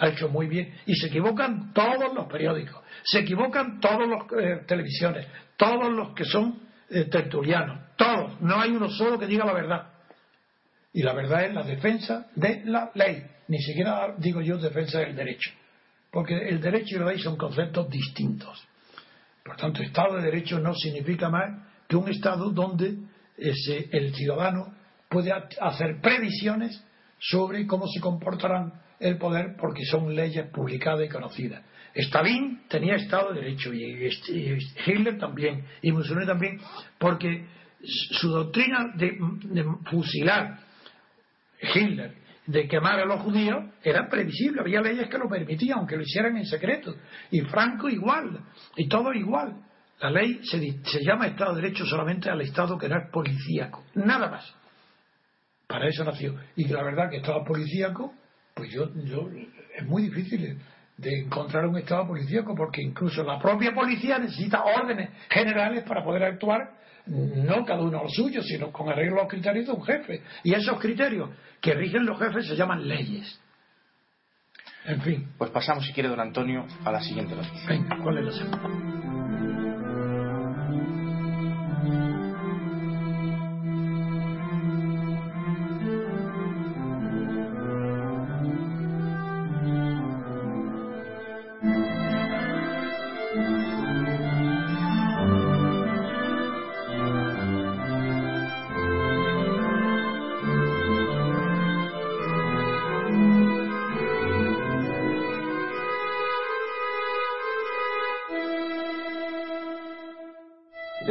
[0.00, 0.74] Ha hecho muy bien.
[0.86, 6.24] Y se equivocan todos los periódicos, se equivocan todas las eh, televisiones, todos los que
[6.24, 6.58] son
[6.88, 8.40] eh, tertulianos, todos.
[8.40, 9.90] No hay uno solo que diga la verdad.
[10.94, 13.24] Y la verdad es la defensa de la ley.
[13.48, 15.50] Ni siquiera digo yo defensa del derecho.
[16.10, 18.66] Porque el derecho y la ley son conceptos distintos.
[19.44, 21.50] Por tanto, Estado de Derecho no significa más
[21.86, 22.96] que un Estado donde
[23.36, 24.74] el ciudadano
[25.08, 26.82] puede hacer previsiones
[27.18, 31.64] sobre cómo se comportarán el poder porque son leyes publicadas y conocidas.
[31.94, 34.08] Stalin tenía Estado de Derecho y
[34.86, 36.60] Hitler también y Mussolini también
[36.98, 37.46] porque
[37.82, 39.18] su doctrina de,
[39.90, 40.58] fusilar
[41.74, 42.14] Hitler
[42.46, 46.36] de quemar a los judíos era previsible, había leyes que lo permitían, aunque lo hicieran
[46.36, 46.96] en secreto.
[47.30, 48.40] Y Franco igual,
[48.76, 49.54] y todo igual.
[50.00, 53.84] La ley se, se llama Estado de Derecho solamente al Estado que no es policíaco,
[53.94, 54.52] nada más.
[55.68, 56.34] Para eso nació.
[56.56, 58.14] Y la verdad que Estado policíaco,
[58.54, 59.28] pues yo, yo
[59.76, 60.58] es muy difícil
[60.96, 66.24] de encontrar un Estado policíaco porque incluso la propia policía necesita órdenes generales para poder
[66.24, 70.22] actuar no cada uno lo suyo, sino con arreglo a los criterios de un jefe.
[70.44, 73.40] Y esos criterios que rigen los jefes se llaman leyes.
[74.84, 75.28] En fin.
[75.36, 77.68] Pues pasamos, si quiere, don Antonio, a la siguiente noticia.
[77.68, 79.09] Venga, ¿cuál es la segunda?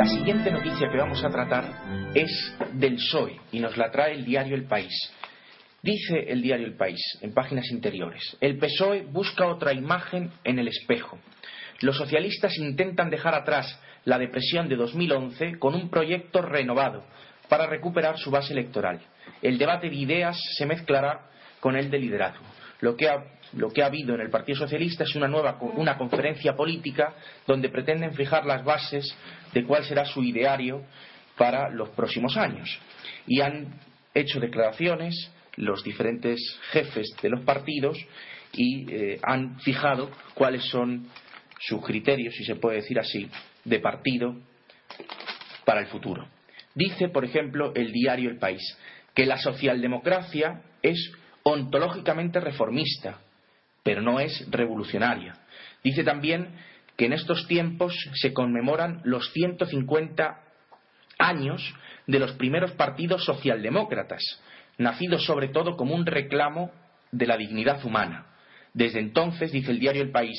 [0.06, 1.66] Siguiente noticia que vamos a tratar
[2.14, 4.94] es del PSOE y nos la trae el diario El País.
[5.82, 10.68] Dice el diario El País en páginas interiores, el PSOE busca otra imagen en el
[10.68, 11.20] espejo.
[11.82, 17.04] Los socialistas intentan dejar atrás la depresión de 2011 con un proyecto renovado,
[17.50, 19.02] para recuperar su base electoral.
[19.42, 22.46] El debate de ideas se mezclará con el de liderazgo.
[22.80, 25.98] Lo que ha, lo que ha habido en el Partido Socialista es una nueva una
[25.98, 27.16] conferencia política
[27.48, 29.16] donde pretenden fijar las bases
[29.54, 30.84] de cuál será su ideario
[31.38, 32.80] para los próximos años.
[33.26, 33.80] Y han
[34.14, 36.40] hecho declaraciones los diferentes
[36.72, 37.98] jefes de los partidos
[38.54, 41.08] y eh, han fijado cuáles son
[41.60, 43.30] sus criterios, si se puede decir así,
[43.66, 44.36] de partido
[45.66, 46.28] para el futuro.
[46.74, 48.62] Dice, por ejemplo, el diario El País,
[49.14, 51.12] que la socialdemocracia es
[51.44, 53.20] ontológicamente reformista,
[53.84, 55.36] pero no es revolucionaria.
[55.84, 56.56] Dice también
[56.98, 60.42] que en estos tiempos se conmemoran los 150
[61.18, 61.74] años
[62.08, 64.22] de los primeros partidos socialdemócratas,
[64.78, 66.72] nacidos sobre todo como un reclamo
[67.12, 68.26] de la dignidad humana.
[68.74, 70.38] Desde entonces, dice el diario El País,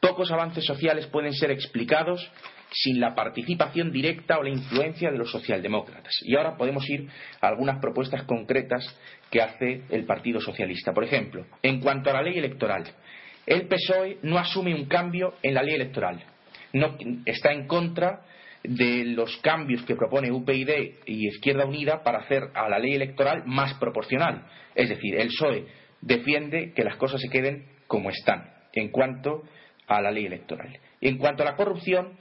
[0.00, 2.30] pocos avances sociales pueden ser explicados
[2.72, 6.12] sin la participación directa o la influencia de los socialdemócratas.
[6.22, 7.08] Y ahora podemos ir
[7.40, 8.84] a algunas propuestas concretas
[9.32, 10.92] que hace el Partido Socialista.
[10.92, 12.84] Por ejemplo, en cuanto a la ley electoral,
[13.46, 16.22] el PSOE no asume un cambio en la ley electoral.
[16.74, 18.20] No, está en contra
[18.62, 20.70] de los cambios que propone UPyD
[21.06, 24.46] y Izquierda Unida para hacer a la ley electoral más proporcional.
[24.74, 25.66] Es decir, el PSOE
[26.02, 29.44] defiende que las cosas se queden como están en cuanto
[29.86, 30.78] a la ley electoral.
[31.00, 32.18] En cuanto a la corrupción,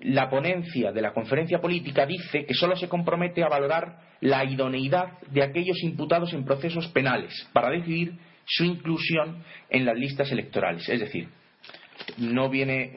[0.00, 5.18] la ponencia de la conferencia política dice que solo se compromete a valorar la idoneidad
[5.30, 8.14] de aquellos imputados en procesos penales para decidir
[8.46, 10.88] su inclusión en las listas electorales.
[10.88, 11.28] Es decir,
[12.18, 12.96] no viene,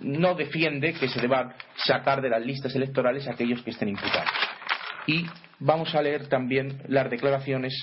[0.00, 4.30] no defiende que se deba sacar de las listas electorales a aquellos que estén imputados.
[5.06, 5.26] Y
[5.58, 7.74] vamos a leer también las declaraciones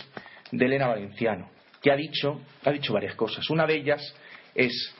[0.52, 1.50] de Elena Valenciano,
[1.82, 3.50] que ha dicho, ha dicho varias cosas.
[3.50, 4.16] Una de ellas
[4.56, 4.96] es,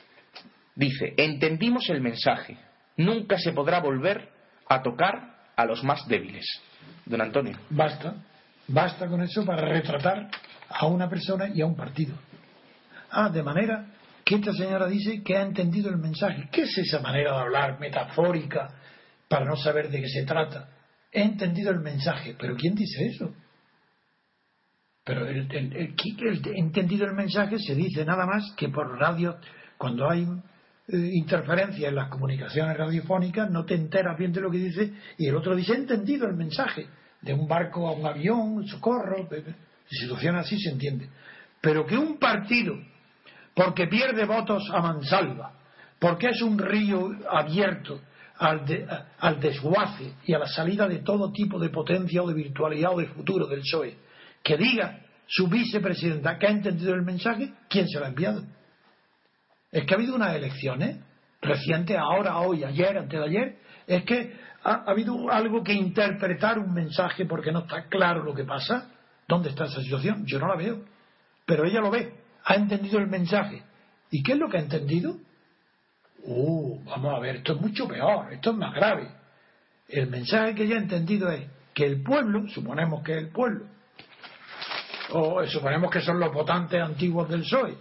[0.74, 2.56] dice, entendimos el mensaje,
[2.98, 4.28] nunca se podrá volver
[4.68, 6.44] a tocar a los más débiles.
[7.06, 7.56] Don Antonio.
[7.70, 8.14] Basta,
[8.68, 10.28] basta con eso para retratar
[10.68, 12.14] a una persona y a un partido.
[13.10, 13.86] Ah, de manera
[14.24, 16.48] que esta señora dice que ha entendido el mensaje.
[16.52, 18.68] ¿Qué es esa manera de hablar metafórica
[19.26, 20.68] para no saber de qué se trata?
[21.10, 23.34] He entendido el mensaje, pero ¿quién dice eso?
[25.04, 25.48] Pero el,
[26.54, 29.38] entendido el mensaje se dice nada más que por radio,
[29.78, 30.26] cuando hay
[30.88, 35.26] eh, interferencia en las comunicaciones radiofónicas, no te enteras bien de lo que dice y
[35.26, 36.86] el otro dice, he entendido el mensaje
[37.20, 39.28] de un barco a un avión, socorro,
[39.88, 41.08] situación así se entiende.
[41.60, 42.74] Pero que un partido
[43.54, 45.52] porque pierde votos a mansalva,
[45.98, 48.00] porque es un río abierto
[48.38, 48.64] al,
[49.18, 53.00] al, desguace y a la salida de todo tipo de potencia o de virtualidad o
[53.00, 53.96] de futuro del PSOE,
[54.42, 58.44] que diga su vicepresidenta que ha entendido el mensaje, ¿quién se lo ha enviado?
[59.70, 60.98] Es que ha habido unas elecciones
[61.40, 66.58] recientes, ahora, hoy, ayer, antes de ayer, es que ha, ha habido algo que interpretar
[66.58, 68.90] un mensaje porque no está claro lo que pasa.
[69.26, 70.24] ¿Dónde está esa situación?
[70.26, 70.84] Yo no la veo.
[71.44, 72.12] Pero ella lo ve
[72.48, 73.62] ha entendido el mensaje.
[74.10, 75.16] ¿Y qué es lo que ha entendido?
[76.24, 79.08] Uh, vamos a ver, esto es mucho peor, esto es más grave.
[79.86, 83.66] El mensaje que ella ha entendido es que el pueblo, suponemos que es el pueblo,
[85.10, 87.76] o suponemos que son los votantes antiguos del PSOE,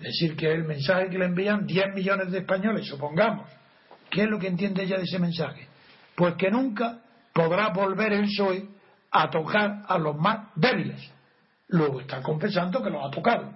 [0.00, 3.48] es decir, que el mensaje que le envían 10 millones de españoles, supongamos.
[4.10, 5.68] ¿Qué es lo que entiende ella de ese mensaje?
[6.14, 7.00] Pues que nunca
[7.32, 8.66] podrá volver el PSOE
[9.10, 11.00] a tocar a los más débiles.
[11.68, 13.52] Luego está confesando que los ha tocado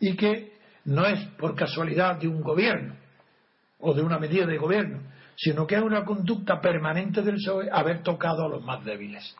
[0.00, 0.54] y que
[0.86, 2.94] no es por casualidad de un gobierno
[3.80, 5.00] o de una medida de gobierno,
[5.36, 9.36] sino que es una conducta permanente del PSOE haber tocado a los más débiles.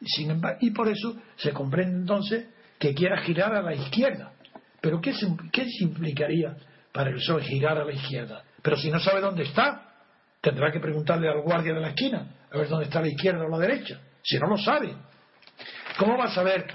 [0.00, 2.46] Sin embargo, y por eso se comprende entonces
[2.78, 4.32] que quiera girar a la izquierda.
[4.84, 5.14] Pero ¿qué,
[5.50, 6.54] ¿qué implicaría
[6.92, 8.44] para el PSOE girar a la izquierda?
[8.60, 9.94] Pero si no sabe dónde está,
[10.42, 13.48] tendrá que preguntarle al guardia de la esquina a ver dónde está la izquierda o
[13.48, 13.98] la derecha.
[14.22, 14.94] Si no lo sabe,
[15.96, 16.66] ¿cómo va a saber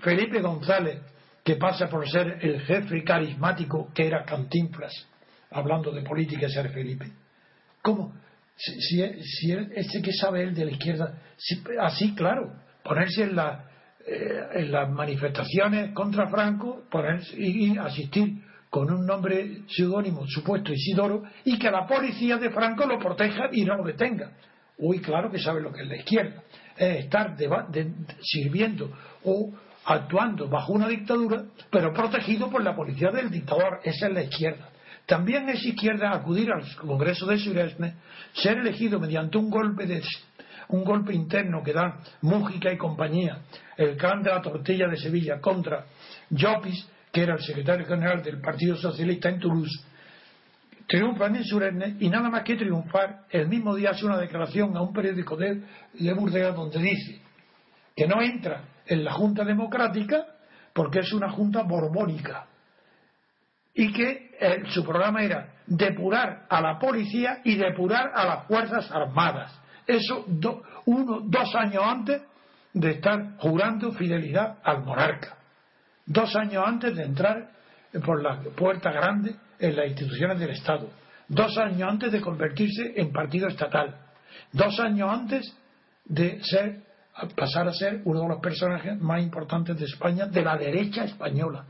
[0.00, 1.00] Felipe González
[1.44, 5.06] que pasa por ser el jefe carismático que era Cantinflas,
[5.52, 7.12] hablando de política, ser Felipe.
[7.80, 8.12] ¿Cómo?
[8.56, 8.80] Si,
[9.22, 11.22] si, este que sabe él de la izquierda,
[11.80, 13.65] así, claro, ponerse en, la,
[14.08, 18.40] eh, en las manifestaciones contra Franco ponerse, y, asistir
[18.70, 23.64] con un nombre seudónimo supuesto Isidoro y que la policía de Franco lo proteja y
[23.64, 24.30] no lo detenga.
[24.78, 26.42] Uy, claro que sabe lo que es la izquierda.
[26.76, 27.36] Es estar
[28.20, 28.92] sirviendo
[29.24, 29.52] o
[29.86, 33.80] actuando bajo una dictadura, pero protegido por la policía del dictador.
[33.82, 34.68] Esa es la izquierda.
[35.06, 37.94] También es izquierda acudir al Congreso de Suresne,
[38.34, 40.02] ser elegido mediante un golpe de
[40.68, 43.40] un golpe interno que da Mújica y compañía,
[43.76, 45.86] el clan de la tortilla de Sevilla contra
[46.30, 49.84] Llopis, que era el secretario general del Partido Socialista en Toulouse,
[50.86, 54.82] triunfan en Surenne y nada más que triunfar, el mismo día hace una declaración a
[54.82, 55.62] un periódico de,
[55.94, 57.20] de Burdeos donde dice
[57.94, 60.26] que no entra en la Junta Democrática
[60.72, 62.46] porque es una Junta borbónica
[63.74, 68.90] y que eh, su programa era depurar a la policía y depurar a las Fuerzas
[68.90, 69.58] Armadas.
[69.86, 70.24] Eso
[70.86, 72.22] uno, dos años antes
[72.72, 75.36] de estar jurando fidelidad al monarca.
[76.04, 77.50] Dos años antes de entrar
[78.04, 80.90] por la puerta grande en las instituciones del Estado.
[81.28, 83.96] Dos años antes de convertirse en partido estatal.
[84.52, 85.56] Dos años antes
[86.04, 86.82] de ser,
[87.34, 91.64] pasar a ser uno de los personajes más importantes de España, de la derecha española.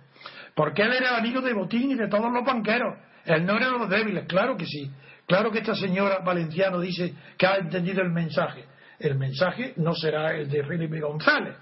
[0.54, 2.98] Porque él era el amigo de Botín y de todos los banqueros.
[3.24, 4.90] Él no era de los débiles, claro que sí.
[5.26, 8.64] Claro que esta señora Valenciano dice que ha entendido el mensaje.
[8.98, 11.54] El mensaje no será el de Felipe González,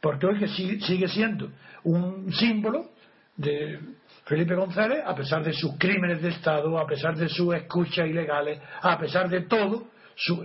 [0.00, 1.50] porque hoy que sigue siendo
[1.84, 2.90] un símbolo
[3.36, 3.78] de
[4.24, 8.60] Felipe González, a pesar de sus crímenes de Estado, a pesar de sus escuchas ilegales,
[8.80, 9.88] a pesar de todo,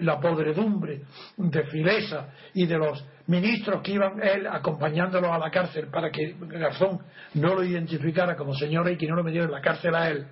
[0.01, 1.01] la podredumbre
[1.38, 6.36] de Filesa y de los ministros que iban él acompañándolo a la cárcel para que
[6.39, 6.99] Garzón
[7.34, 10.25] no lo identificara como señora y que no lo metiera en la cárcel a él,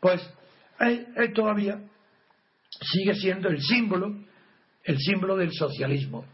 [0.00, 0.22] pues
[0.80, 1.80] él, todavía
[2.80, 4.24] sigue siendo el símbolo,
[4.82, 6.26] el símbolo del socialismo.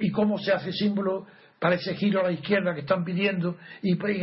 [0.00, 1.26] ¿Y cómo se hace símbolo
[1.58, 3.56] para ese giro a la izquierda que están pidiendo?
[3.82, 4.16] Y pues,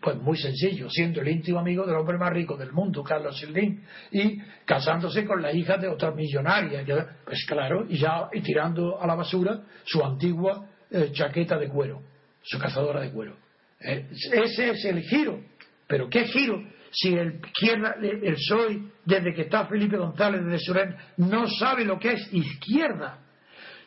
[0.00, 3.82] pues muy sencillo, siendo el íntimo amigo del hombre más rico del mundo, Carlos Slim,
[4.10, 6.84] y casándose con la hija de otra millonaria,
[7.24, 12.02] pues claro, y ya y tirando a la basura su antigua eh, chaqueta de cuero,
[12.42, 13.36] su cazadora de cuero.
[13.80, 15.40] Eh, ese es el giro.
[15.86, 16.62] Pero ¿qué giro?
[16.90, 21.98] Si el izquierda, el PSOE, desde que está Felipe González de Suren, no sabe lo
[21.98, 23.18] que es izquierda.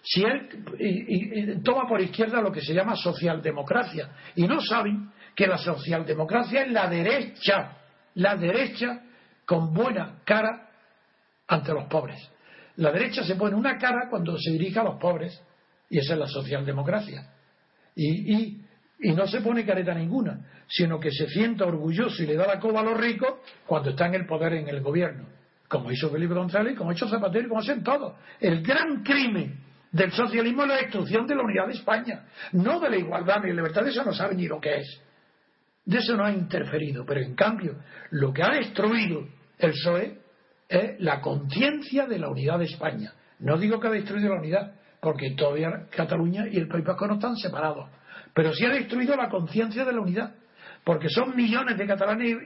[0.01, 4.09] Si él toma por izquierda lo que se llama socialdemocracia.
[4.35, 7.77] Y no saben que la socialdemocracia es la derecha,
[8.15, 9.01] la derecha
[9.45, 10.69] con buena cara
[11.47, 12.19] ante los pobres.
[12.77, 15.41] La derecha se pone una cara cuando se dirige a los pobres
[15.89, 17.33] y esa es la socialdemocracia.
[17.95, 18.65] Y, y,
[18.99, 22.59] y no se pone careta ninguna, sino que se sienta orgulloso y le da la
[22.59, 23.35] coba a los ricos
[23.65, 25.27] cuando está en el poder en el gobierno.
[25.67, 28.15] Como hizo Felipe González, como ha hecho Zapatero y como hacen todos.
[28.39, 29.59] El gran crimen
[29.91, 33.49] del socialismo es la destrucción de la unidad de España, no de la igualdad ni
[33.49, 35.01] la libertad, de eso no sabe ni lo que es.
[35.85, 37.77] De eso no ha interferido, pero en cambio,
[38.11, 40.19] lo que ha destruido el PSOE
[40.67, 43.13] es la conciencia de la unidad de España.
[43.39, 47.15] No digo que ha destruido la unidad, porque todavía Cataluña y el País Vasco no
[47.15, 47.89] están separados.
[48.33, 50.35] Pero sí ha destruido la conciencia de la unidad,
[50.83, 52.37] porque son millones de catalanes,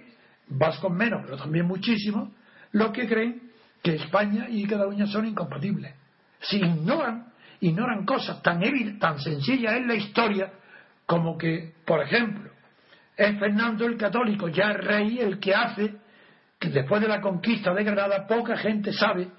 [0.47, 2.29] vascos menos, pero también muchísimos,
[2.71, 5.93] los que creen que España y Cataluña son incompatibles.
[6.39, 8.61] Si ignoran, ignoran cosas tan,
[8.99, 10.51] tan sencillas en la historia
[11.05, 12.49] como que, por ejemplo,
[13.15, 15.95] es Fernando el Católico, ya rey, el que hace
[16.59, 19.29] que después de la conquista de Granada poca gente sabe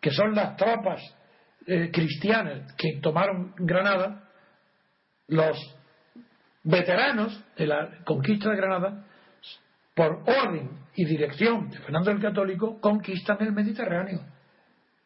[0.00, 1.00] que son las tropas
[1.66, 4.28] eh, cristianas que tomaron Granada,
[5.28, 5.75] los
[6.66, 9.04] veteranos de la conquista de Granada,
[9.94, 14.20] por orden y dirección de Fernando el Católico, conquistan el Mediterráneo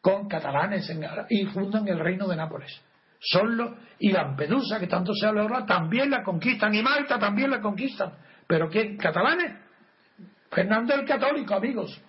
[0.01, 0.91] con catalanes
[1.29, 2.81] y fundan el reino de Nápoles.
[3.19, 7.51] Son los, y Lampedusa, que tanto se habla ahora, también la conquistan, y Malta también
[7.51, 8.13] la conquistan.
[8.47, 8.97] ¿Pero qué?
[8.97, 9.53] ¿Catalanes?
[10.49, 12.01] Fernando el Católico, amigos.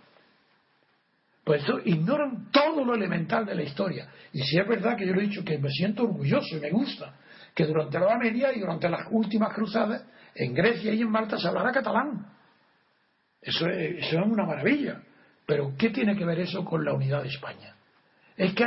[1.45, 4.09] Pues ignoran todo lo elemental de la historia.
[4.33, 6.71] Y si es verdad que yo le he dicho que me siento orgulloso y me
[6.71, 7.15] gusta
[7.55, 11.37] que durante la Edad Media y durante las últimas cruzadas, en Grecia y en Malta
[11.37, 12.27] se hablara catalán.
[13.41, 15.03] Eso es, una maravilla.
[15.45, 17.75] Pero ¿qué tiene que ver eso con la unidad de España?
[18.37, 18.65] Es que,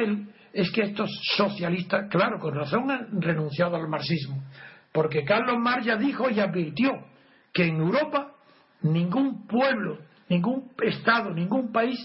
[0.54, 4.44] es que estos socialistas, claro, con razón han renunciado al marxismo.
[4.92, 6.92] Porque Carlos Marx ya dijo y advirtió
[7.54, 8.34] que en Europa
[8.82, 11.98] ningún pueblo, ningún Estado, ningún país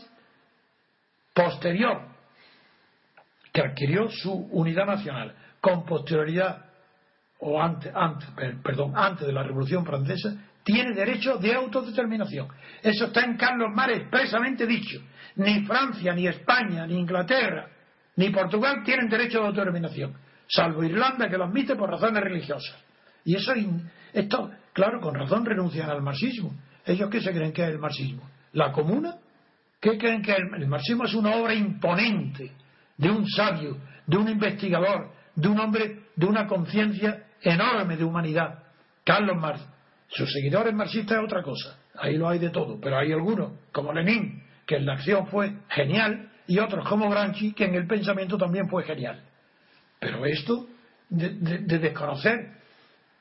[1.34, 2.08] posterior
[3.52, 6.69] que adquirió su unidad nacional con posterioridad
[7.40, 8.28] o antes, antes,
[8.62, 12.48] perdón, antes de la Revolución Francesa, tiene derecho de autodeterminación.
[12.82, 15.00] Eso está en Carlos Mar expresamente dicho.
[15.36, 17.68] Ni Francia, ni España, ni Inglaterra,
[18.16, 20.14] ni Portugal tienen derecho de autodeterminación,
[20.46, 22.76] salvo Irlanda que lo admite por razones religiosas.
[23.24, 23.52] Y eso,
[24.12, 26.54] esto, claro, con razón renuncian al marxismo.
[26.84, 28.28] ¿Ellos qué se creen que es el marxismo?
[28.52, 29.16] ¿La comuna?
[29.80, 32.52] ¿Qué creen que el, marxismo es una obra imponente
[32.96, 38.62] de un sabio, de un investigador, de un hombre de una conciencia enorme de humanidad?
[39.04, 39.60] Carlos Marx.
[40.08, 41.78] Sus seguidores marxistas es otra cosa.
[41.94, 42.80] Ahí lo hay de todo.
[42.80, 47.52] Pero hay algunos, como Lenin, que en la acción fue genial, y otros como Gramsci,
[47.52, 49.22] que en el pensamiento también fue genial.
[50.00, 50.66] Pero esto
[51.08, 52.60] de, de desconocer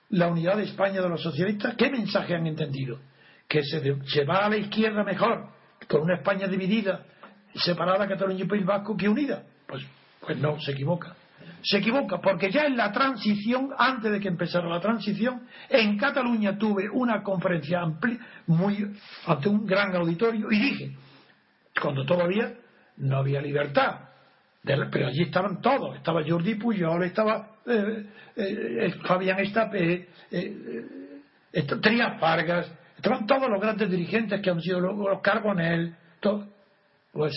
[0.09, 2.99] la unidad de España de los socialistas, ¿qué mensaje han entendido?
[3.47, 5.49] Que se, se va a la izquierda mejor,
[5.87, 7.05] con una España dividida,
[7.53, 9.43] separada Cataluña y País Vasco, que unida.
[9.67, 9.83] Pues,
[10.19, 11.15] pues no, se equivoca.
[11.61, 16.57] Se equivoca porque ya en la transición, antes de que empezara la transición, en Cataluña
[16.57, 18.93] tuve una conferencia amplia, muy,
[19.25, 20.97] ante un gran auditorio y dije,
[21.81, 22.53] cuando todavía
[22.97, 24.09] no había libertad,
[24.63, 28.05] pero allí estaban todos, estaba Jordi Pujol, estaba eh,
[28.35, 30.85] eh, eh Fabián Estapé, eh,
[31.81, 35.95] Trías Vargas, estaban todos los grandes dirigentes que han sido los, los Carbonell,
[37.11, 37.33] pues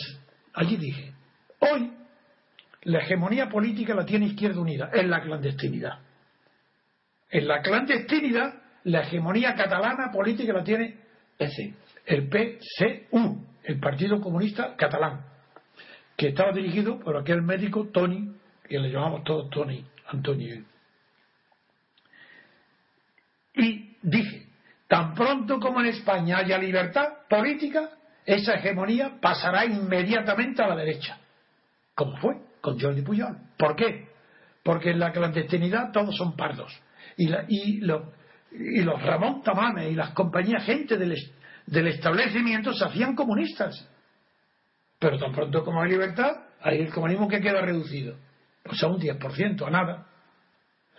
[0.55, 1.13] allí dije,
[1.61, 1.91] hoy
[2.85, 6.01] la hegemonía política la tiene Izquierda Unida, en la clandestinidad.
[7.31, 8.55] En la clandestinidad,
[8.85, 10.99] la hegemonía catalana política la tiene
[12.07, 15.25] el PCU, el Partido Comunista Catalán,
[16.17, 18.35] que estaba dirigido por aquel médico Tony,
[18.69, 20.65] que le llamamos todos Tony, Antonio.
[23.55, 24.49] Y dije,
[24.89, 27.91] tan pronto como en España haya libertad política,
[28.27, 31.19] esa hegemonía pasará inmediatamente a la derecha,
[31.95, 33.37] como fue con Jordi Puyol.
[33.59, 34.09] ¿Por qué?
[34.63, 36.73] Porque en la clandestinidad todos son pardos.
[37.19, 41.15] Y, y, los Ramón Tamames y las compañías, gente del,
[41.67, 43.89] del establecimiento, se hacían comunistas.
[44.99, 46.31] Pero tan pronto como hay libertad,
[46.63, 48.17] hay el comunismo que queda reducido.
[48.65, 50.07] O sea, un 10%, a nada.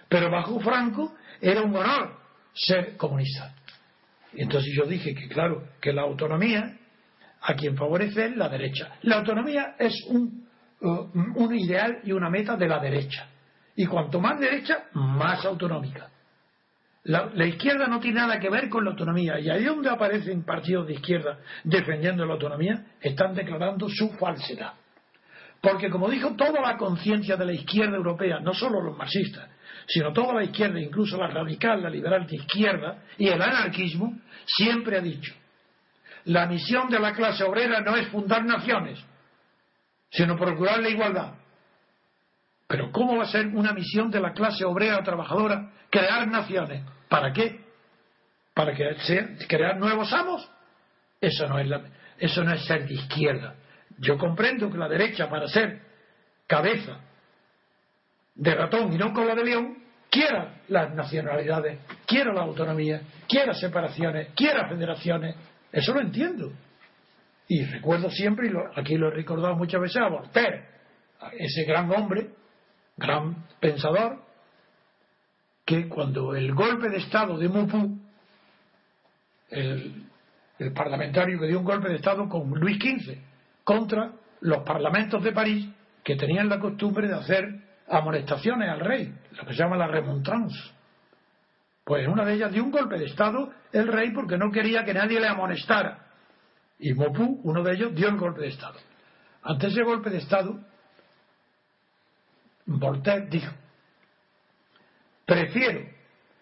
[0.09, 2.19] Pero bajo Franco era un honor
[2.53, 3.55] ser comunista.
[4.33, 6.77] Y entonces yo dije que, claro, que la autonomía
[7.41, 8.97] a quien favorece es la derecha.
[9.03, 10.42] La autonomía es un,
[10.83, 13.27] un ideal y una meta de la derecha.
[13.75, 16.09] Y cuanto más derecha, más autonómica.
[17.05, 19.39] La, izquierda no tiene nada que ver con la autonomía.
[19.39, 24.73] Y ahí donde aparecen partidos de izquierda defendiendo la autonomía, están declarando su falsedad.
[25.59, 29.49] Porque como dijo toda la conciencia de la izquierda europea, no solo los marxistas,
[29.87, 34.97] sino toda la izquierda, incluso la radical, la liberal de izquierda y el anarquismo, siempre
[34.97, 35.33] ha dicho,
[36.25, 39.03] la misión de la clase obrera no es fundar naciones,
[40.13, 41.33] sino procurar la igualdad.
[42.67, 46.83] Pero ¿cómo va a ser una misión de la clase obrera o trabajadora crear naciones?
[47.09, 47.61] ¿Para qué?
[48.53, 50.49] ¿Para crear nuevos amos?
[51.19, 51.69] Eso no, es
[52.19, 53.55] eso no es ser de izquierda.
[53.97, 55.81] Yo comprendo que la derecha, para ser
[56.47, 56.99] cabeza
[58.35, 59.77] de ratón y no cola de león,
[60.09, 65.35] quiera las nacionalidades, quiera la autonomía, quiera separaciones, quiera federaciones.
[65.71, 66.51] Eso lo entiendo.
[67.53, 70.65] Y recuerdo siempre, y aquí lo he recordado muchas veces, a Voltaire,
[71.37, 72.31] ese gran hombre,
[72.97, 74.23] gran pensador,
[75.63, 77.99] que cuando el golpe de Estado de Mupú,
[79.51, 80.07] el,
[80.73, 83.19] parlamentario que dio un golpe de Estado con Luis XV
[83.63, 85.69] contra los parlamentos de París
[86.03, 87.53] que tenían la costumbre de hacer
[87.87, 90.57] amonestaciones al rey, lo que se llama la remontrance.
[91.83, 94.95] Pues una de ellas dio un golpe de Estado el rey porque no quería que
[94.95, 96.02] nadie le amonestara.
[96.83, 98.77] Y Mopú, uno de ellos, dio el golpe de Estado.
[99.41, 100.59] Ante ese golpe de Estado,
[102.65, 103.53] Voltaire dijo,
[105.25, 105.79] Prefiero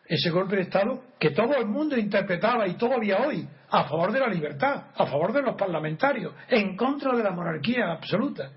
[0.08, 4.20] ese golpe de Estado que todo el mundo interpretaba y todavía hoy a favor de
[4.20, 8.52] la libertad, a favor de los parlamentarios, en contra de la monarquía absoluta,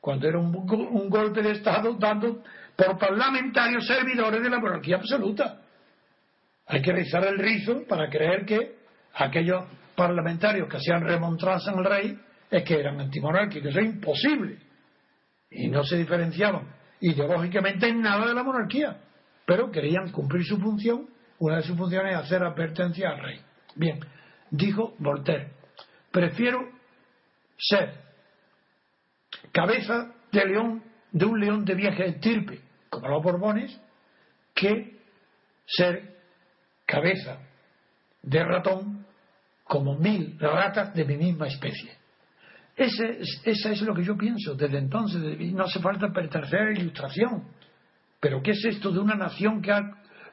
[0.00, 2.42] cuando era un, golpe de Estado dando
[2.74, 5.60] por parlamentarios servidores de la monarquía absoluta.
[6.68, 8.78] Hay que rizar el rizo para creer que
[9.12, 9.64] aquellos
[9.98, 12.16] parlamentarios que hacían remontarse al rey
[12.48, 13.70] es que eran antimonárquicos.
[13.70, 14.58] Eso es imposible.
[15.50, 16.68] Y no se diferenciaban
[17.00, 18.98] ideológicamente en nada de la monarquía
[19.48, 21.08] pero querían cumplir su función.
[21.38, 23.40] Una de sus funciones es hacer advertencia al rey.
[23.76, 23.98] Bien,
[24.50, 25.52] dijo Voltaire,
[26.10, 26.68] prefiero
[27.56, 27.94] ser
[29.50, 33.80] cabeza de león, de un león de vieja estirpe, como los Borbones,
[34.54, 34.98] que
[35.64, 36.18] ser
[36.84, 37.38] cabeza
[38.22, 38.97] de ratón
[39.68, 41.92] como mil ratas de mi misma especie.
[42.74, 45.20] Ese, esa es lo que yo pienso desde entonces.
[45.52, 47.44] No hace falta pertenecer a la ilustración.
[48.20, 49.82] Pero ¿qué es esto de una nación que ha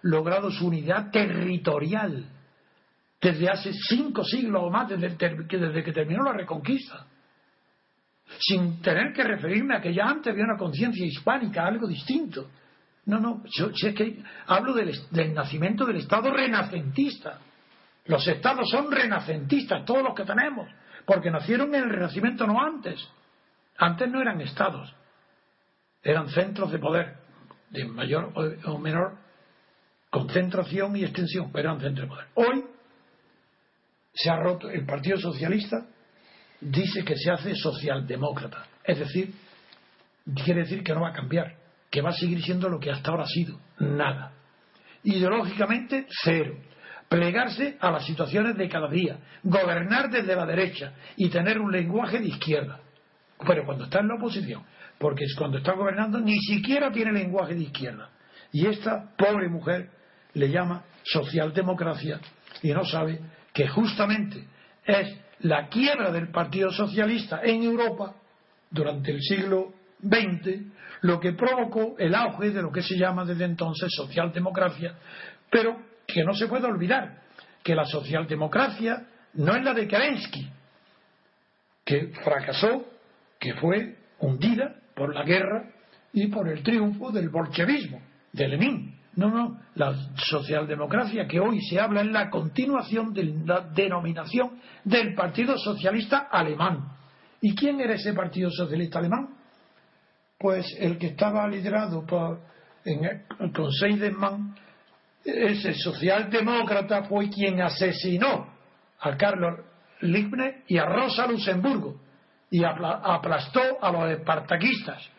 [0.03, 2.25] logrado su unidad territorial
[3.21, 7.05] desde hace cinco siglos o más, desde, que terminó la reconquista?
[8.39, 12.49] Sin tener que referirme a que ya antes había una conciencia hispánica, algo distinto.
[13.05, 17.39] No, no, yo, es que hablo del, del nacimiento del Estado renacentista.
[18.05, 20.69] Los estados son renacentistas, todos los que tenemos,
[21.05, 22.99] porque nacieron en el Renacimiento, no antes.
[23.77, 24.93] Antes no eran estados,
[26.01, 27.17] eran centros de poder
[27.69, 28.31] de mayor
[28.65, 29.17] o menor
[30.09, 32.27] concentración y extensión, pero eran centro de poder.
[32.35, 32.63] Hoy
[34.13, 35.85] se ha roto, el Partido Socialista
[36.61, 39.33] dice que se hace socialdemócrata, es decir,
[40.43, 41.57] quiere decir que no va a cambiar,
[41.91, 44.31] que va a seguir siendo lo que hasta ahora ha sido, nada.
[45.03, 46.55] Ideológicamente, cero.
[47.15, 52.19] Plegarse a las situaciones de cada día, gobernar desde la derecha y tener un lenguaje
[52.19, 52.81] de izquierda.
[53.47, 54.63] Pero cuando está en la oposición,
[54.97, 58.09] porque cuando está gobernando ni siquiera tiene lenguaje de izquierda.
[58.51, 59.89] Y esta pobre mujer
[60.33, 62.19] le llama socialdemocracia
[62.61, 63.19] y no sabe
[63.53, 64.45] que justamente
[64.85, 68.13] es la quiebra del Partido Socialista en Europa
[68.69, 73.45] durante el siglo XX lo que provocó el auge de lo que se llama desde
[73.45, 74.95] entonces socialdemocracia,
[75.49, 75.77] pero
[76.15, 77.17] que no se puede olvidar
[77.61, 80.49] que la socialdemocracia no es la de Kerensky,
[81.83, 82.85] que fracasó,
[83.37, 85.73] que fue hundida por la guerra
[86.13, 87.99] y por el triunfo del bolchevismo,
[88.31, 88.95] de Lenin.
[89.17, 95.15] No, no, la socialdemocracia que hoy se habla es la continuación de la denominación del
[95.15, 96.93] Partido Socialista Alemán.
[97.41, 99.35] ¿Y quién era ese Partido Socialista Alemán?
[100.39, 102.39] Pues el que estaba liderado por,
[102.85, 103.01] en,
[103.81, 104.55] Seidenmann,
[105.25, 108.53] ese socialdemócrata fue quien asesinó
[108.99, 109.59] a Carlos
[110.01, 111.99] Liebknecht y a Rosa Luxemburgo
[112.51, 115.09] y aplastó a los espartaquistas.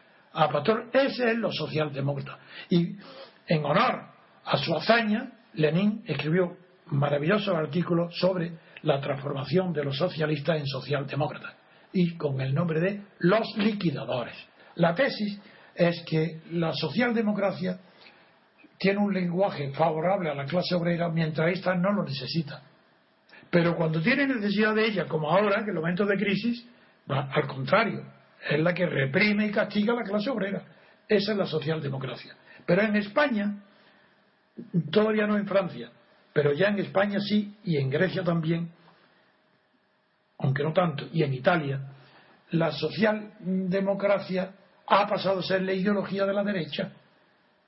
[0.92, 2.38] Ese es los socialdemócratas.
[2.70, 2.96] Y
[3.48, 4.04] en honor
[4.44, 8.52] a su hazaña, Lenin escribió maravillosos artículos sobre
[8.82, 11.54] la transformación de los socialistas en socialdemócratas
[11.92, 14.36] y con el nombre de los liquidadores.
[14.76, 15.40] La tesis
[15.74, 17.78] es que la socialdemocracia
[18.78, 22.62] tiene un lenguaje favorable a la clase obrera mientras ésta no lo necesita.
[23.50, 26.66] Pero cuando tiene necesidad de ella, como ahora, que en los momentos de crisis,
[27.10, 28.04] va al contrario,
[28.50, 30.62] es la que reprime y castiga a la clase obrera.
[31.08, 32.34] Esa es la socialdemocracia.
[32.66, 33.62] Pero en España,
[34.90, 35.90] todavía no en Francia,
[36.32, 38.70] pero ya en España sí, y en Grecia también,
[40.38, 41.80] aunque no tanto, y en Italia,
[42.50, 44.50] la socialdemocracia
[44.86, 46.92] ha pasado a ser la ideología de la derecha.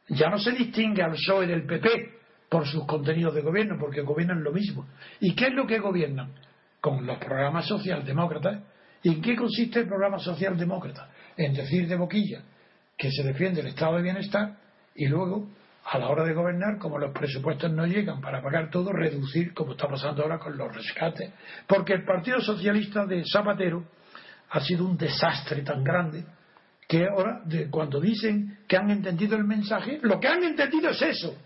[0.08, 4.42] Ya no se distingue al PSOE del PP por sus contenidos de gobierno, porque gobiernan
[4.42, 4.86] lo mismo.
[5.20, 6.32] ¿Y qué es lo que gobiernan?
[6.80, 8.62] Con los programas socialdemócratas.
[9.02, 11.10] ¿Y en qué consiste el programa socialdemócrata?
[11.36, 12.42] En decir de boquilla
[12.96, 14.56] que se defiende el estado de bienestar
[14.94, 15.48] y luego,
[15.84, 19.72] a la hora de gobernar, como los presupuestos no llegan para pagar todo, reducir, como
[19.72, 21.32] está pasando ahora con los rescates.
[21.66, 23.84] Porque el Partido Socialista de Zapatero
[24.50, 26.24] ha sido un desastre tan grande
[26.88, 31.36] que ahora, cuando dicen que han entendido el mensaje, lo que han entendido es eso.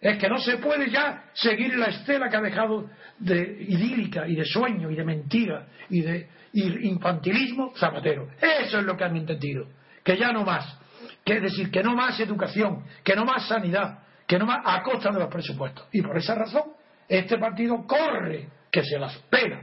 [0.00, 2.88] Es que no se puede ya seguir la estela que ha dejado
[3.18, 8.28] de idílica y de sueño y de mentira y de infantilismo Zapatero.
[8.40, 9.68] Eso es lo que han entendido.
[10.02, 10.78] Que ya no más.
[11.22, 14.82] Que es decir, que no más educación, que no más sanidad, que no más a
[14.82, 15.86] costa de los presupuestos.
[15.92, 16.72] Y por esa razón,
[17.06, 19.62] este partido corre, que se las pega,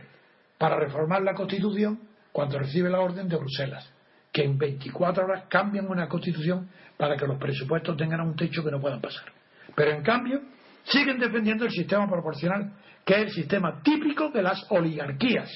[0.59, 1.99] para reformar la Constitución
[2.31, 3.93] cuando recibe la orden de Bruselas
[4.34, 6.67] que en 24 horas cambian una constitución
[6.97, 9.31] para que los presupuestos tengan un techo que no puedan pasar.
[9.75, 10.41] Pero en cambio,
[10.84, 12.73] siguen defendiendo el sistema proporcional,
[13.05, 15.49] que es el sistema típico de las oligarquías.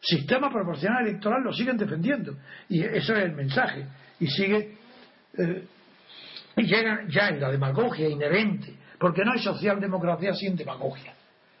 [0.00, 2.34] Sistema proporcional electoral lo siguen defendiendo.
[2.68, 3.86] Y eso es el mensaje.
[4.18, 4.76] Y sigue.
[5.38, 5.64] Eh,
[6.56, 11.14] y llegan ya en la demagogia inherente, porque no hay socialdemocracia sin demagogia.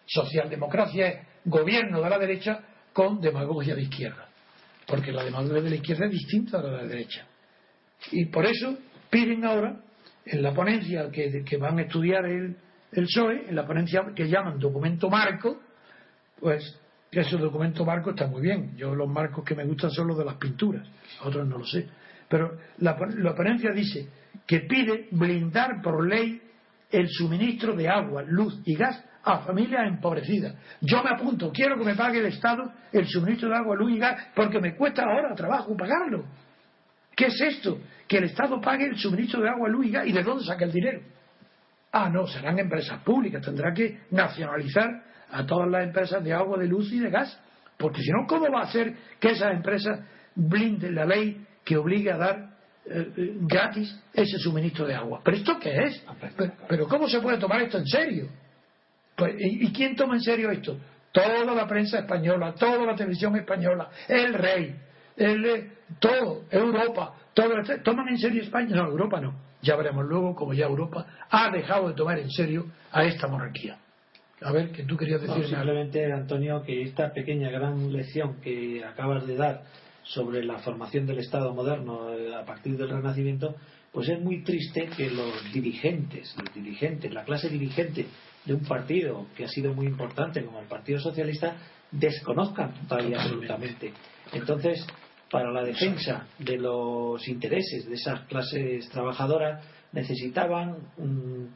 [0.04, 2.60] Socialdemocracia es gobierno de la derecha
[2.92, 4.29] con demagogia de izquierda
[4.90, 7.24] porque la demanda de la izquierda es distinta a la de la derecha.
[8.10, 8.76] Y por eso
[9.08, 9.80] piden ahora,
[10.26, 12.56] en la ponencia que, van a estudiar el,
[12.92, 15.60] el PSOE, en la ponencia que llaman documento marco,
[16.40, 16.76] pues
[17.10, 18.76] que ese documento marco está muy bien.
[18.76, 20.86] Yo los marcos que me gustan son los de las pinturas,
[21.22, 21.88] otros no lo sé.
[22.28, 24.08] Pero la, la ponencia dice
[24.46, 26.40] que pide blindar por ley
[26.90, 30.54] el suministro de agua, luz y gas a familias empobrecidas.
[30.80, 33.98] Yo me apunto, quiero que me pague el Estado el suministro de agua, luz y
[33.98, 36.24] gas, porque me cuesta ahora trabajo pagarlo.
[37.14, 37.78] ¿Qué es esto?
[38.08, 40.64] Que el Estado pague el suministro de agua, luz y gas, ¿y de dónde saca
[40.64, 41.00] el dinero?
[41.92, 44.88] Ah, no, serán empresas públicas, tendrá que nacionalizar
[45.30, 47.38] a todas las empresas de agua, de luz y de gas,
[47.76, 50.00] porque si no, ¿cómo va a ser que esas empresas
[50.34, 52.50] blinden la ley que obligue a dar
[52.86, 55.20] eh, eh, gratis ese suministro de agua?
[55.24, 56.04] ¿Pero esto qué es?
[56.68, 58.28] ¿Pero cómo se puede tomar esto en serio?
[59.20, 60.78] Pues, ¿y, quién toma en serio esto?
[61.12, 64.74] Toda la prensa española, toda la televisión española, el rey,
[65.16, 67.50] el, todo, Europa, todo,
[67.84, 68.76] ¿toman en serio España?
[68.76, 69.34] No, Europa no.
[69.60, 73.76] Ya veremos luego cómo ya Europa ha dejado de tomar en serio a esta monarquía.
[74.40, 75.46] A ver, que tú querías decir.
[75.46, 79.64] simplemente, Antonio, que esta pequeña gran lección que acabas de dar
[80.02, 83.54] sobre la formación del Estado moderno eh, a partir del Renacimiento,
[83.92, 88.06] pues es muy triste que los dirigentes, los dirigentes, la clase dirigente
[88.44, 91.56] de un partido que ha sido muy importante como el Partido Socialista
[91.90, 93.92] desconozcan todavía absolutamente.
[94.32, 94.86] Entonces,
[95.30, 100.76] para la defensa de los intereses de esas clases trabajadoras necesitaban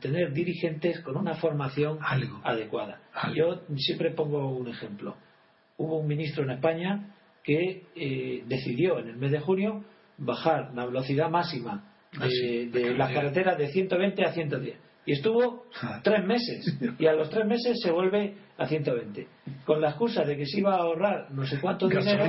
[0.01, 1.99] tener dirigentes con una formación
[2.43, 3.01] adecuada.
[3.35, 5.16] Yo siempre pongo un ejemplo.
[5.76, 9.85] Hubo un ministro en España que eh, decidió en el mes de junio
[10.18, 15.67] bajar la velocidad máxima de, ah, de las carreteras de 120 a 110 y estuvo
[16.03, 16.79] tres meses.
[16.99, 19.27] Y a los tres meses se vuelve a 120
[19.65, 22.25] con la excusa de que se iba a ahorrar no sé cuánto dinero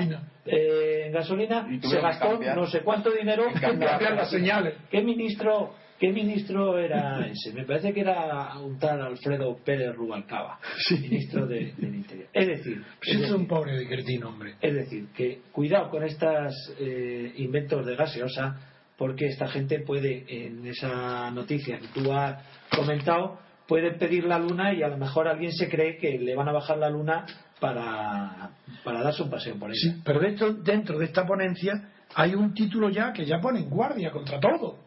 [0.46, 4.76] eh, en gasolina se gastó no sé cuánto dinero en cambiar las señales.
[4.90, 7.54] ¿qué ministro ¿Qué ministro era ese?
[7.54, 10.60] Me parece que era un tal Alfredo Pérez Rubalcaba,
[10.92, 12.28] ministro de, del Interior.
[12.34, 14.56] Es decir, pues es, un pobre de cretino, hombre.
[14.60, 20.66] Es decir, que cuidado con estos eh, inventos de gaseosa, porque esta gente puede, en
[20.68, 22.44] esa noticia que tú has
[22.76, 26.48] comentado, puede pedir la luna y a lo mejor alguien se cree que le van
[26.48, 27.26] a bajar la luna
[27.60, 28.52] para,
[28.84, 29.96] para darse un paseo por ella.
[30.04, 31.74] Pero dentro, dentro de esta ponencia
[32.14, 34.86] hay un título ya que ya pone en guardia contra todo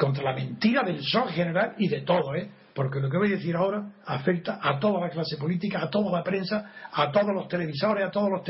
[0.00, 2.48] contra la mentira del sol general y de todo, ¿eh?
[2.74, 6.10] porque lo que voy a decir ahora afecta a toda la clase política, a toda
[6.10, 8.42] la prensa, a todos los televisores, a todos los...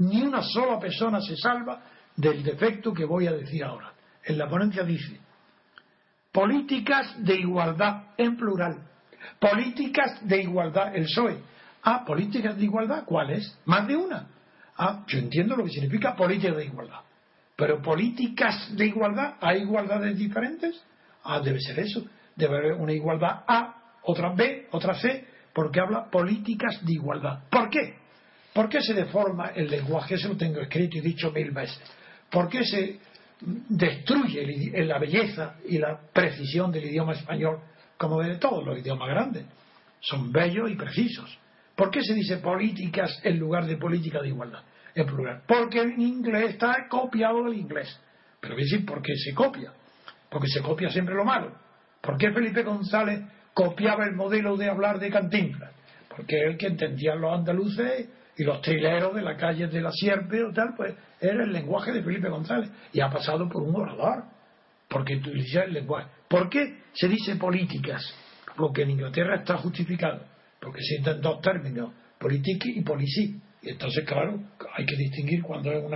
[0.00, 1.80] Ni una sola persona se salva
[2.14, 3.90] del defecto que voy a decir ahora.
[4.24, 5.18] En la ponencia dice,
[6.32, 8.88] políticas de igualdad en plural,
[9.40, 11.38] políticas de igualdad, el PSOE.
[11.82, 13.56] Ah, políticas de igualdad, ¿cuáles?
[13.64, 14.28] Más de una.
[14.76, 17.00] Ah, yo entiendo lo que significa política de igualdad.
[17.56, 20.80] Pero políticas de igualdad, ¿hay igualdades diferentes?
[21.24, 22.04] Ah, debe ser eso.
[22.36, 27.44] Debe haber una igualdad A, otra B, otra C, porque habla políticas de igualdad.
[27.50, 27.96] ¿Por qué?
[28.52, 30.14] ¿Por qué se deforma el lenguaje?
[30.14, 31.80] Eso lo tengo escrito y dicho mil veces.
[32.30, 33.00] ¿Por qué se
[33.40, 37.60] destruye la belleza y la precisión del idioma español
[37.96, 39.44] como de todos los idiomas grandes?
[40.00, 41.38] Son bellos y precisos.
[41.74, 44.62] ¿Por qué se dice políticas en lugar de política de igualdad?
[44.94, 45.42] En plural.
[45.46, 48.00] Porque en inglés está copiado del inglés.
[48.40, 49.72] Pero voy por qué se copia
[50.28, 51.52] porque se copia siempre lo malo.
[52.00, 53.20] ¿Por qué Felipe González
[53.54, 55.72] copiaba el modelo de hablar de Cantinflas?
[56.08, 58.08] Porque él que entendía los andaluces
[58.38, 61.92] y los trileros de la calle de la Sierpe o tal, pues era el lenguaje
[61.92, 64.24] de Felipe González y ha pasado por un orador,
[64.88, 66.08] porque utiliza el lenguaje.
[66.28, 68.02] ¿Por qué se dice políticas?
[68.56, 70.24] Porque en Inglaterra está justificado,
[70.60, 73.40] porque se sienten dos términos, politique y policy.
[73.62, 74.40] Y entonces, claro,
[74.74, 75.92] hay que distinguir cuando es un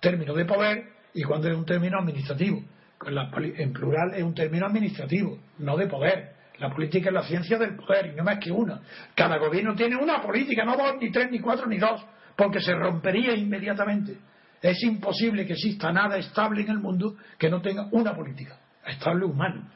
[0.00, 0.84] término de poder
[1.14, 2.62] y cuando es un término administrativo
[3.04, 6.35] en plural es un término administrativo, no de poder.
[6.58, 8.80] La política es la ciencia del poder y no más que una.
[9.14, 12.04] Cada gobierno tiene una política, no dos, ni tres, ni cuatro, ni dos,
[12.36, 14.16] porque se rompería inmediatamente.
[14.62, 19.26] Es imposible que exista nada estable en el mundo que no tenga una política, estable
[19.26, 19.68] humano.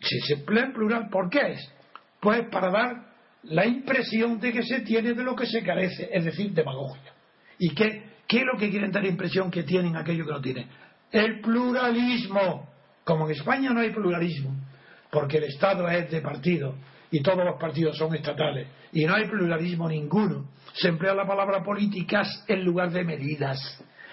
[0.00, 1.72] Si se emplea en plural, ¿por qué es?
[2.20, 3.08] Pues para dar
[3.44, 7.12] la impresión de que se tiene de lo que se carece, es decir, demagogia.
[7.58, 10.68] ¿Y qué, qué es lo que quieren dar impresión que tienen aquello que no tienen?
[11.12, 12.68] el pluralismo.
[13.04, 14.54] Como en España no hay pluralismo,
[15.10, 16.74] porque el Estado es de partido
[17.10, 21.62] y todos los partidos son estatales y no hay pluralismo ninguno, se emplea la palabra
[21.62, 23.58] políticas en lugar de medidas.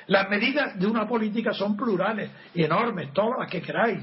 [0.08, 4.00] Las medidas de una política son plurales y enormes, todas las que queráis.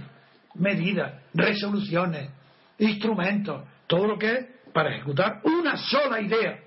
[0.55, 2.31] Medidas, resoluciones,
[2.79, 6.59] instrumentos, todo lo que es para ejecutar una sola idea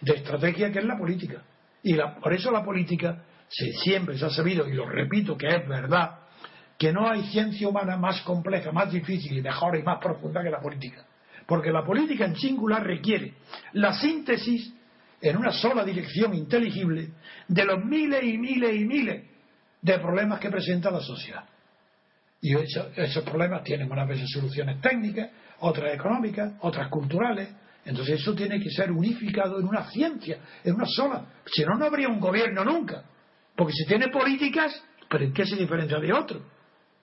[0.00, 1.42] de estrategia que es la política.
[1.82, 6.18] Y por eso la política siempre se ha sabido, y lo repito que es verdad,
[6.78, 10.50] que no hay ciencia humana más compleja, más difícil y mejor y más profunda que
[10.50, 11.04] la política.
[11.46, 13.34] Porque la política en singular requiere
[13.72, 14.72] la síntesis
[15.20, 17.10] en una sola dirección inteligible
[17.48, 19.24] de los miles y miles y miles
[19.80, 21.44] de problemas que presenta la sociedad.
[22.40, 27.48] Y esos, problemas tienen unas veces soluciones técnicas, otras económicas, otras culturales.
[27.84, 31.24] Entonces eso tiene que ser unificado en una ciencia, en una sola.
[31.46, 33.04] Si no, no habría un gobierno nunca.
[33.54, 36.55] Porque si tiene políticas, ¿pero en qué se diferencia de otro?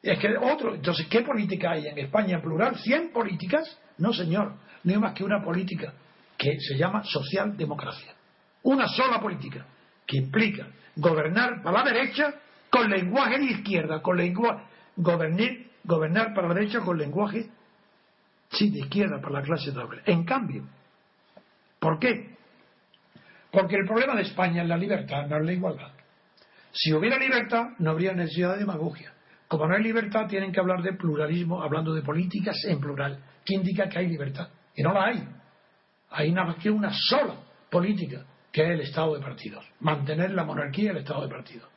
[0.03, 2.75] Es que otro, entonces, ¿qué política hay en España en plural?
[2.75, 3.79] ¿100 políticas?
[3.97, 5.93] No, señor, no hay más que una política
[6.37, 8.13] que se llama socialdemocracia.
[8.63, 9.65] Una sola política
[10.05, 12.33] que implica gobernar para la derecha
[12.69, 14.63] con lenguaje de izquierda, con lenguaje,
[14.97, 15.49] gobernar,
[15.85, 17.49] gobernar para la derecha con lenguaje,
[18.51, 20.01] sí, de izquierda para la clase doble.
[20.05, 20.67] En cambio,
[21.79, 22.35] ¿por qué?
[23.51, 25.91] Porque el problema de España es la libertad, no es la igualdad.
[26.73, 29.13] Si hubiera libertad, no habría necesidad de demagogia.
[29.53, 33.53] Como no hay libertad, tienen que hablar de pluralismo, hablando de políticas en plural, que
[33.53, 34.47] indica que hay libertad.
[34.75, 35.23] Y no la hay.
[36.09, 37.35] Hay nada más que una sola
[37.69, 39.63] política, que es el Estado de partidos.
[39.81, 41.69] Mantener la monarquía y el Estado de partidos.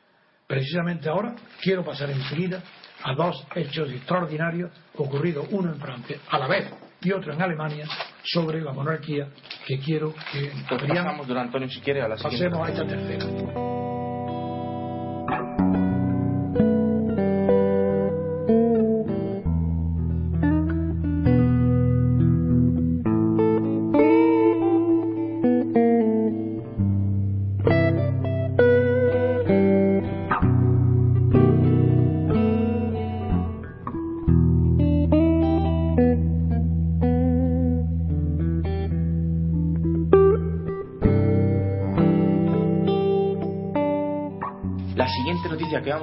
[0.47, 2.63] Precisamente ahora quiero pasar enseguida
[3.03, 7.85] a dos hechos extraordinarios ocurridos, uno en Francia a la vez y otro en Alemania,
[8.23, 9.27] sobre la monarquía,
[9.67, 13.66] que quiero que pasamos, don Antonio, si quiere, a la pasemos a esta tercera.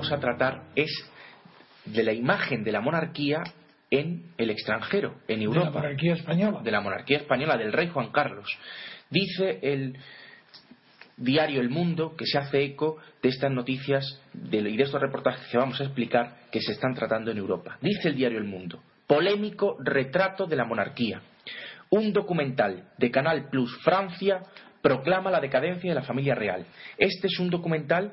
[0.04, 0.90] Vamos a tratar es
[1.86, 3.42] de la imagen de la monarquía
[3.90, 5.66] en el extranjero, en Europa.
[5.66, 6.60] De la monarquía española.
[6.62, 8.46] De la monarquía española, del rey Juan Carlos.
[9.08, 9.96] Dice el
[11.16, 15.56] diario El Mundo que se hace eco de estas noticias y de estos reportajes que
[15.56, 17.78] vamos a explicar que se están tratando en Europa.
[17.80, 21.20] Dice el diario El Mundo, polémico retrato de la monarquía.
[21.90, 24.42] Un documental de Canal Plus Francia
[24.82, 26.66] proclama la decadencia de la familia real.
[26.98, 28.12] Este es un documental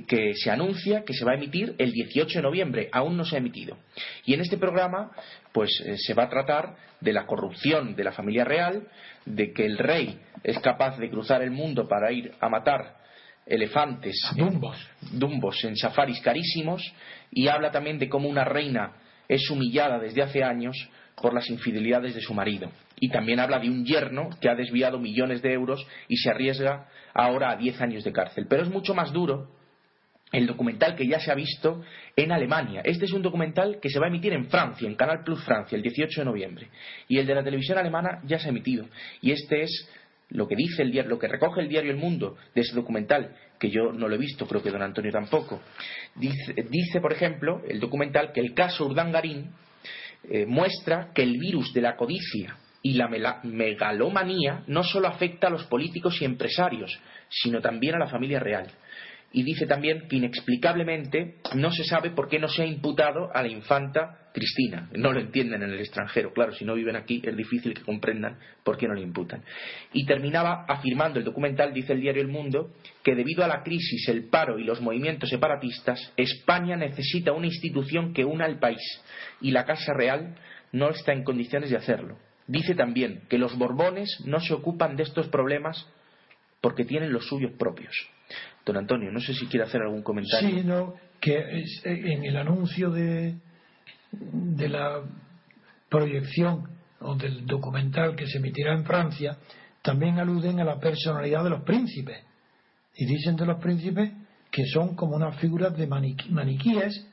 [0.00, 3.36] que se anuncia que se va a emitir el 18 de noviembre, aún no se
[3.36, 3.76] ha emitido.
[4.24, 5.10] Y en este programa,
[5.52, 8.88] pues eh, se va a tratar de la corrupción de la familia real,
[9.26, 12.96] de que el rey es capaz de cruzar el mundo para ir a matar
[13.44, 14.78] elefantes, dumbos,
[15.12, 16.82] dumbos en safaris carísimos,
[17.30, 18.92] y habla también de cómo una reina
[19.28, 20.76] es humillada desde hace años
[21.16, 22.70] por las infidelidades de su marido.
[22.98, 26.88] Y también habla de un yerno que ha desviado millones de euros y se arriesga
[27.12, 28.46] ahora a 10 años de cárcel.
[28.48, 29.48] Pero es mucho más duro
[30.32, 31.82] el documental que ya se ha visto
[32.16, 32.80] en Alemania.
[32.84, 35.76] Este es un documental que se va a emitir en Francia, en Canal Plus Francia,
[35.76, 36.68] el 18 de noviembre.
[37.06, 38.86] Y el de la televisión alemana ya se ha emitido.
[39.20, 39.90] Y este es
[40.30, 43.36] lo que dice el diario, lo que recoge el diario El Mundo de ese documental,
[43.60, 45.60] que yo no lo he visto, creo que don Antonio tampoco.
[46.16, 49.50] Dice, por ejemplo, el documental que el caso Urdangarín
[50.30, 53.08] eh, muestra que el virus de la codicia y la
[53.44, 58.72] megalomanía no solo afecta a los políticos y empresarios, sino también a la familia real
[59.32, 63.42] y dice también que inexplicablemente no se sabe por qué no se ha imputado a
[63.42, 64.88] la infanta Cristina.
[64.94, 68.38] No lo entienden en el extranjero, claro, si no viven aquí es difícil que comprendan
[68.62, 69.42] por qué no le imputan.
[69.92, 72.72] Y terminaba afirmando el documental, dice el diario El Mundo,
[73.02, 78.12] que debido a la crisis, el paro y los movimientos separatistas, España necesita una institución
[78.12, 79.02] que una al país
[79.40, 80.36] y la Casa Real
[80.72, 82.18] no está en condiciones de hacerlo.
[82.46, 85.86] Dice también que los Borbones no se ocupan de estos problemas
[86.60, 87.94] porque tienen los suyos propios.
[88.64, 90.48] Don Antonio, no sé si quiere hacer algún comentario.
[90.48, 93.34] Sí, no, que eh, en el anuncio de,
[94.10, 95.02] de la
[95.88, 96.68] proyección
[97.00, 99.36] o del documental que se emitirá en Francia,
[99.82, 102.24] también aluden a la personalidad de los príncipes.
[102.94, 104.12] Y dicen de los príncipes
[104.50, 107.08] que son como unas figuras de maniquíes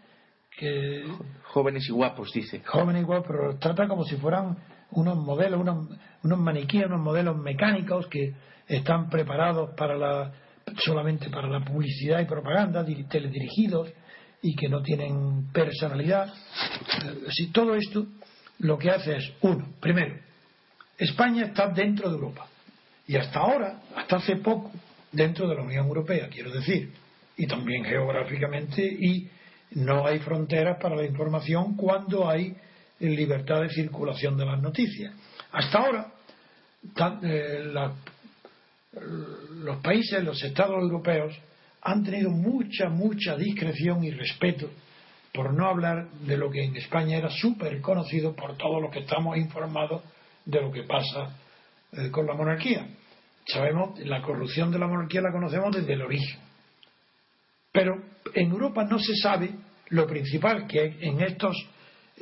[0.57, 1.05] que
[1.43, 4.57] jóvenes y guapos dice jóvenes y guapos pero los trata como si fueran
[4.91, 5.88] unos modelos unos,
[6.22, 8.34] unos maniquíes unos modelos mecánicos que
[8.67, 10.34] están preparados para la
[10.78, 13.89] solamente para la publicidad y propaganda, teledirigidos
[14.41, 16.34] y que no tienen personalidad.
[17.32, 18.05] Si todo esto
[18.59, 20.15] lo que hace es, uno, primero,
[20.97, 22.47] España está dentro de Europa
[23.07, 24.72] y hasta ahora, hasta hace poco,
[25.11, 26.91] dentro de la Unión Europea, quiero decir,
[27.38, 29.28] y también geográficamente, y
[29.72, 32.55] no hay fronteras para la información cuando hay
[32.99, 35.13] libertad de circulación de las noticias.
[35.51, 36.11] Hasta ahora,
[37.24, 37.93] eh, la
[39.64, 41.36] los países, los estados europeos,
[41.82, 44.70] han tenido mucha, mucha discreción y respeto,
[45.34, 49.00] por no hablar de lo que en España era súper conocido por todos los que
[49.00, 50.04] estamos informados
[50.45, 51.38] de lo que pasa
[51.91, 52.88] eh, con la monarquía.
[53.45, 56.39] Sabemos, la corrupción de la monarquía la conocemos desde el origen.
[57.72, 58.02] Pero
[58.34, 59.52] en Europa no se sabe
[59.89, 61.56] lo principal que en estos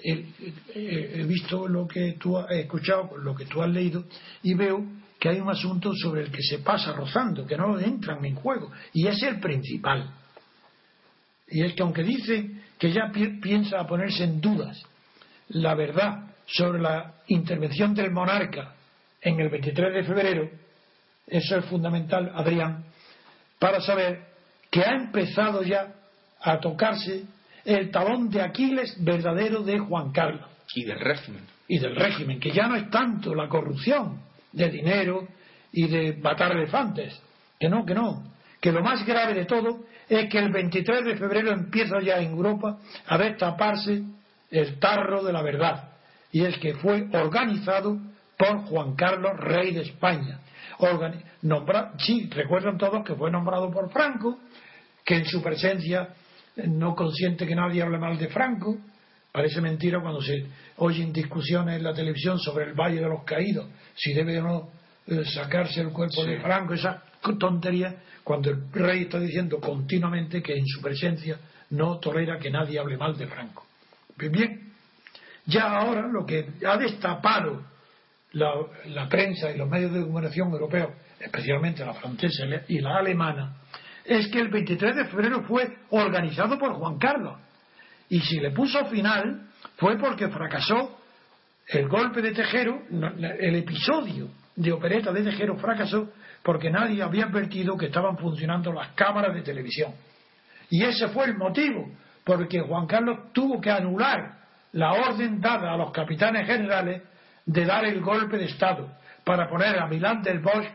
[0.04, 4.06] he visto lo que tú has escuchado, lo que tú has leído
[4.44, 4.86] y veo
[5.20, 8.72] que hay un asunto sobre el que se pasa rozando, que no entran en juego,
[8.94, 10.12] y es el principal.
[11.48, 13.12] Y es que aunque dice que ya
[13.42, 14.82] piensa ponerse en dudas
[15.50, 18.76] la verdad sobre la intervención del monarca
[19.22, 20.50] en el 23 de febrero,
[21.26, 22.86] eso es fundamental, Adrián,
[23.60, 24.28] para saber
[24.70, 25.94] que ha empezado ya
[26.42, 27.24] a tocarse
[27.66, 30.48] el talón de Aquiles verdadero de Juan Carlos.
[30.74, 31.44] Y del régimen.
[31.68, 35.28] Y del régimen, que ya no es tanto la corrupción, de dinero
[35.72, 37.22] y de matar elefantes.
[37.60, 38.24] Que no, que no.
[38.62, 42.32] Que lo más grave de todo es que el 23 de febrero empieza ya en
[42.32, 42.78] Europa
[43.08, 44.04] a destaparse
[44.52, 45.90] el tarro de la verdad.
[46.32, 47.98] Y es que fue organizado
[48.38, 50.40] por Juan Carlos, rey de España.
[51.98, 54.40] sí, recuerdan todos que fue nombrado por Franco,
[55.04, 56.10] que en su presencia
[56.66, 58.78] no consiente que nadie hable mal de Franco.
[59.32, 60.46] Parece mentira cuando se
[60.78, 64.70] oyen discusiones en la televisión sobre el Valle de los Caídos, si debe o no
[65.08, 67.04] eh, sacarse el cuerpo de Franco, esa
[67.40, 71.38] tontería, cuando el rey está diciendo continuamente que en su presencia
[71.72, 73.66] no tolera que nadie hable mal de Franco.
[74.18, 74.74] Bien, bien,
[75.46, 77.64] ya ahora lo que ha destapado
[78.34, 78.54] la,
[78.88, 83.58] la prensa y los medios de comunicación europeos, especialmente la francesa y la alemana,
[84.04, 87.38] es que el 23 de febrero fue organizado por Juan Carlos.
[88.10, 89.48] Y si le puso final
[89.78, 91.00] fue porque fracasó
[91.68, 92.84] el golpe de Tejero,
[93.40, 98.90] el episodio de opereta de Tejero fracasó porque nadie había advertido que estaban funcionando las
[98.94, 99.94] cámaras de televisión.
[100.70, 101.90] Y ese fue el motivo,
[102.24, 104.38] porque Juan Carlos tuvo que anular
[104.74, 107.04] la orden dada a los capitanes generales
[107.46, 108.90] de dar el golpe de Estado
[109.24, 110.68] para poner a Milán del Bosch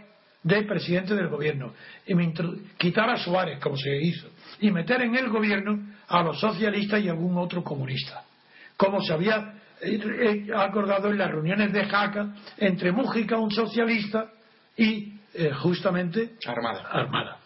[0.43, 1.73] de presidente del gobierno
[2.07, 2.15] y
[2.77, 4.29] quitar a Suárez, como se hizo,
[4.61, 5.79] y meter en el gobierno
[6.09, 8.23] a los socialistas y algún otro comunista,
[8.77, 14.29] como se había eh, eh, acordado en las reuniones de Jaca entre Mújica, un socialista,
[14.77, 16.89] y eh, justamente Armada.
[16.91, 17.37] Armada.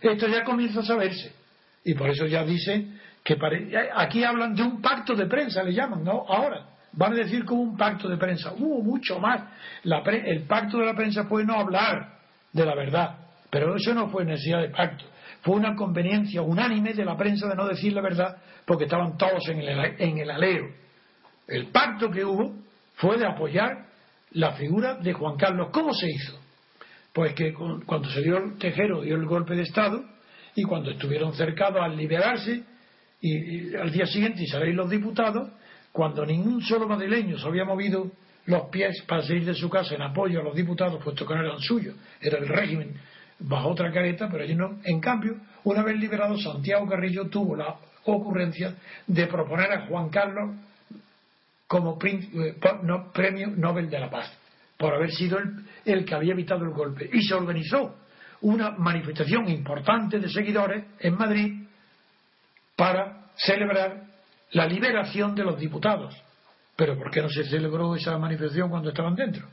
[0.00, 1.32] Esto ya comienza a saberse,
[1.84, 3.38] y por eso ya dicen que
[3.94, 6.24] aquí hablan de un pacto de prensa, le llaman, ¿no?
[6.28, 8.52] Ahora van a decir como un pacto de prensa.
[8.52, 9.42] Hubo mucho más.
[9.82, 12.18] el pacto de la prensa fue no hablar
[12.52, 13.18] de la verdad,
[13.50, 15.04] pero eso no fue necesidad de pacto.
[15.44, 19.46] Fue una conveniencia unánime de la prensa de no decir la verdad porque estaban todos
[19.48, 20.70] en el, en el alero.
[21.46, 22.56] El pacto que hubo
[22.94, 23.88] fue de apoyar
[24.30, 25.68] la figura de Juan Carlos.
[25.70, 26.40] ¿Cómo se hizo?
[27.12, 30.02] Pues que cuando se dio el Tejero dio el golpe de Estado
[30.54, 32.64] y cuando estuvieron cercados al liberarse
[33.20, 35.50] y, al día siguiente y los diputados,
[35.92, 38.10] cuando ningún solo madrileño se había movido
[38.46, 41.42] los pies para salir de su casa en apoyo a los diputados, puesto que no
[41.42, 42.96] eran suyos, era el régimen
[43.46, 44.78] bajo otra careta, pero ellos no.
[44.84, 48.74] En cambio, una vez liberado, Santiago Carrillo tuvo la ocurrencia
[49.06, 50.56] de proponer a Juan Carlos
[51.66, 52.56] como eh,
[53.12, 54.32] premio Nobel de la Paz,
[54.76, 55.38] por haber sido
[55.84, 57.08] el que había evitado el golpe.
[57.12, 57.96] Y se organizó
[58.42, 61.66] una manifestación importante de seguidores en Madrid
[62.76, 64.04] para celebrar
[64.52, 66.14] la liberación de los diputados.
[66.76, 69.46] Pero ¿por qué no se celebró esa manifestación cuando estaban dentro?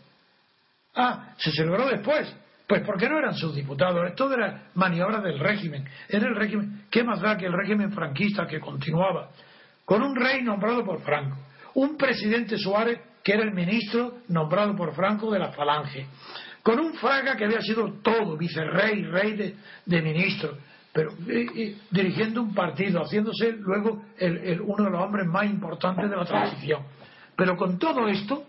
[0.96, 2.34] Ah, se celebró después.
[2.72, 5.84] Pues porque no eran sus diputados, todo era maniobra del régimen.
[6.07, 9.30] Era el régimen, ¿qué más da que el régimen franquista que continuaba?
[9.84, 11.36] Con un rey nombrado por Franco,
[11.74, 16.07] un presidente Suárez que era el ministro nombrado por Franco de la Falange,
[16.63, 19.53] con un Fraga que había sido todo, vicerrey, rey
[19.86, 20.57] de, ministros,
[20.93, 21.11] pero
[21.91, 24.01] dirigiendo un partido, haciéndose luego
[24.61, 26.84] uno de los hombres más importantes de la transición.
[27.36, 28.45] Pero con todo esto,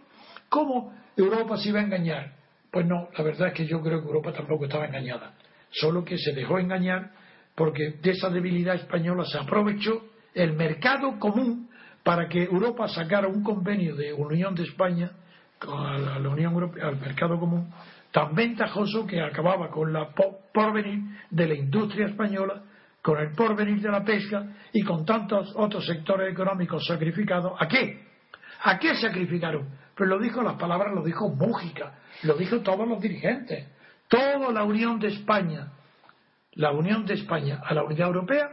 [0.48, 2.41] ¿cómo Europa se iba a engañar?
[2.72, 5.34] Pues no, la verdad es que yo creo que Europa tampoco estaba engañada,
[5.70, 7.10] solo que se dejó engañar
[7.54, 10.02] porque de esa debilidad española se aprovechó
[10.34, 11.68] el mercado común
[12.02, 15.10] para que Europa sacara un convenio de Unión de España
[15.60, 17.70] a la Unión Europea, al mercado común,
[18.10, 20.08] tan ventajoso que acababa con la
[20.54, 21.00] porvenir
[21.30, 22.62] de la industria española,
[23.02, 27.52] con el porvenir de la pesca y con tantos otros sectores económicos sacrificados.
[27.58, 28.00] ¿A qué?
[28.62, 29.81] ¿A qué sacrificaron?
[29.96, 33.68] Pues lo dijo, las palabras lo dijo Mújica, lo dijo todos los dirigentes.
[34.08, 35.72] Toda la Unión de España,
[36.54, 38.50] la Unión de España a la Unidad Europea,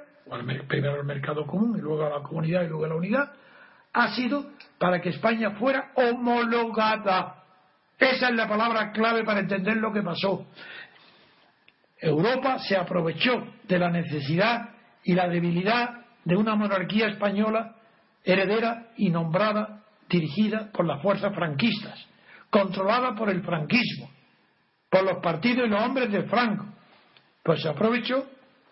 [0.68, 3.32] primero al mercado común y luego a la comunidad y luego a la unidad,
[3.94, 7.40] ha sido para que España fuera homologada
[8.00, 10.46] esa es la palabra clave para entender lo que pasó.
[12.00, 14.70] Europa se aprovechó de la necesidad
[15.04, 17.76] y la debilidad de una monarquía española
[18.24, 22.06] heredera y nombrada, dirigida por las fuerzas franquistas,
[22.50, 24.10] controlada por el franquismo,
[24.90, 26.66] por los partidos y los hombres de Franco.
[27.44, 28.26] Pues se aprovechó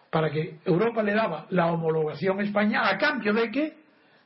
[0.10, 3.78] para que Europa le daba la homologación a España a cambio de que,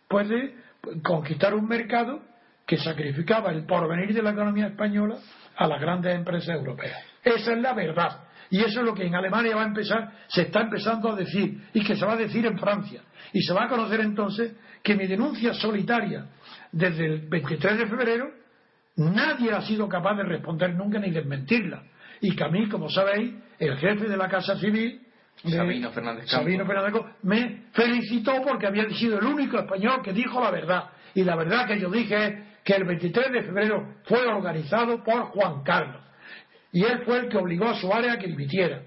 [0.07, 0.55] pues de
[1.03, 2.21] conquistar un mercado
[2.65, 5.17] que sacrificaba el porvenir de la economía española
[5.55, 7.03] a las grandes empresas europeas.
[7.23, 8.21] Esa es la verdad.
[8.49, 11.61] Y eso es lo que en Alemania va a empezar, se está empezando a decir,
[11.73, 13.01] y que se va a decir en Francia.
[13.31, 16.25] Y se va a conocer entonces que mi denuncia solitaria
[16.71, 18.31] desde el 23 de febrero,
[18.95, 21.83] nadie ha sido capaz de responder nunca ni desmentirla.
[22.21, 25.01] Y que a mí, como sabéis, el jefe de la Casa Civil,
[25.43, 30.51] Sabino Fernández Sabino Fernández me felicitó porque había sido el único español que dijo la
[30.51, 30.89] verdad.
[31.15, 35.23] Y la verdad que yo dije es que el 23 de febrero fue organizado por
[35.31, 36.01] Juan Carlos.
[36.71, 38.83] Y él fue el que obligó a Suárez a que dimitiera.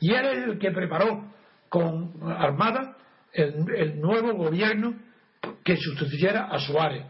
[0.00, 1.32] Y él es el que preparó
[1.68, 2.96] con Armada
[3.32, 4.94] el, nuevo gobierno
[5.64, 7.06] que sustituyera a Suárez.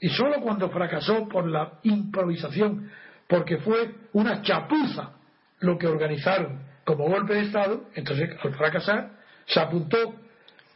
[0.00, 2.90] Y solo cuando fracasó por la improvisación,
[3.26, 5.12] porque fue una chapuza
[5.60, 9.10] lo que organizaron como golpe de Estado, entonces al fracasar
[9.46, 10.14] se apuntó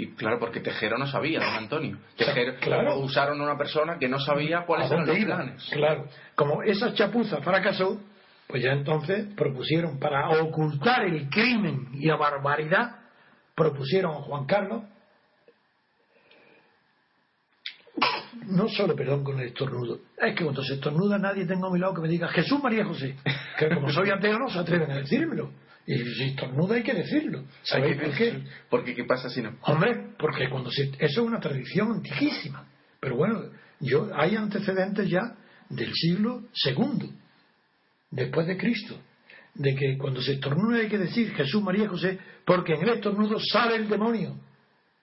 [0.00, 1.98] y claro, porque Tejero no sabía, don Antonio.
[2.16, 2.98] Tejero, claro.
[3.00, 5.70] usaron a una persona que no sabía cuáles eran los planes.
[5.70, 8.00] Claro, como esa chapuza fracasó,
[8.46, 12.96] pues ya entonces propusieron, para ocultar el crimen y la barbaridad,
[13.54, 14.84] propusieron a Juan Carlos,
[18.50, 21.78] no solo, perdón, con el estornudo, es que cuando se estornuda nadie tengo a mi
[21.78, 23.16] lado que me diga Jesús María José,
[23.58, 25.50] que como soy ateo no se atreven a decírmelo.
[25.86, 27.44] Y si estornuda hay que decirlo.
[27.62, 28.42] ¿Sabéis por qué?
[28.68, 29.56] Porque ¿qué pasa si no?
[29.62, 32.66] Hombre, porque cuando se, eso es una tradición antiquísima.
[33.00, 33.44] Pero bueno,
[33.80, 35.36] yo hay antecedentes ya
[35.68, 37.08] del siglo segundo,
[38.10, 38.96] después de Cristo.
[39.54, 43.38] de que cuando se estornuda hay que decir Jesús, María, José, porque en el estornudo
[43.40, 44.38] sale el demonio.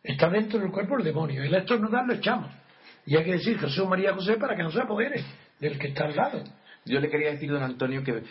[0.03, 1.43] Está dentro del cuerpo el demonio.
[1.43, 2.49] El estornudar lo echamos.
[3.08, 5.24] Y hay que decir Jesús, María, José para que no se apodere
[5.60, 6.43] del que está al lado.
[6.86, 8.24] Yo le quería decir, don Antonio, que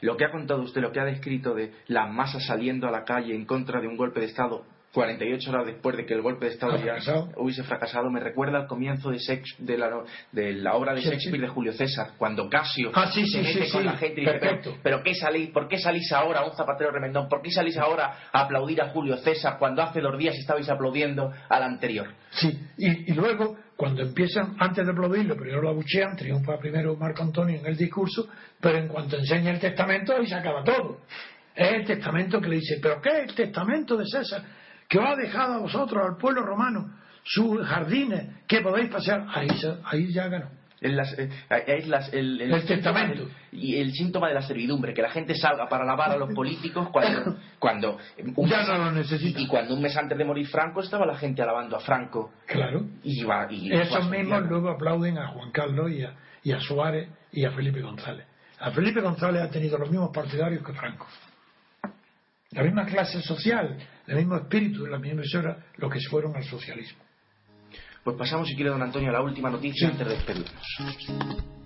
[0.00, 3.04] lo que ha contado usted, lo que ha descrito de la masa saliendo a la
[3.04, 6.46] calle en contra de un golpe de Estado 48 horas después de que el golpe
[6.46, 6.96] de Estado ya
[7.36, 9.18] hubiese fracasado, me recuerda al comienzo de,
[9.58, 9.90] de, la,
[10.30, 13.96] de la, obra de Shakespeare de Julio César, cuando Casio ah, se mete con la
[13.96, 17.50] gente y dice, pero, ¿qué salís, ¿por qué salís ahora, un zapatero remendón, por qué
[17.50, 22.14] salís ahora a aplaudir a Julio César cuando hace dos días estabais aplaudiendo al anterior?
[22.30, 27.24] Sí, y, y luego, cuando empiezan, antes de aplaudirlo, primero lo abuchean, triunfa primero Marco
[27.24, 28.28] Antonio en el discurso,
[28.60, 31.00] pero en cuanto enseña el testamento, ahí se acaba todo.
[31.54, 34.42] Es el testamento que le dice, ¿pero qué es el testamento de César?
[34.94, 36.88] Que os ha dejado a vosotros, al pueblo romano,
[37.24, 39.48] sus jardines, que podéis pasear, ahí,
[39.86, 40.46] ahí ya ganó.
[40.80, 41.28] Eh,
[41.66, 43.28] es el, testamento.
[43.50, 46.90] Y el síntoma de la servidumbre que la gente salga para alabar a los políticos
[46.92, 47.98] cuando cuando
[48.46, 49.40] ya no lo necesita.
[49.40, 52.32] y cuando un mes antes de morir Franco estaba la gente alabando a Franco.
[52.46, 52.86] Claro.
[53.02, 56.14] Y, y esos mismos luego aplauden a Juan Carlos y a,
[56.44, 58.26] y a Suárez y a Felipe González.
[58.60, 61.06] A Felipe González ha tenido los mismos partidarios que Franco
[62.54, 63.76] la misma clase social,
[64.06, 67.02] el mismo espíritu, la misma emisora, lo que fueron al socialismo.
[68.04, 71.63] Pues pasamos, si quiere, don Antonio, a la última noticia antes de despedirnos.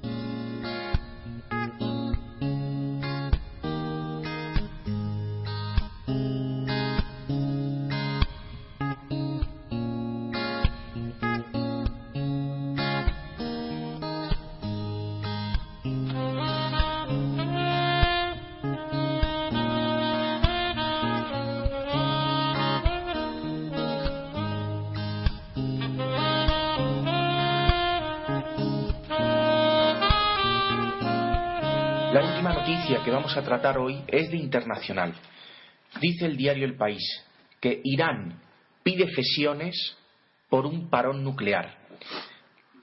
[33.28, 35.12] Vamos a tratar hoy es de internacional.
[36.00, 37.02] Dice el diario El País
[37.60, 38.40] que Irán
[38.82, 39.98] pide cesiones
[40.48, 41.76] por un parón nuclear.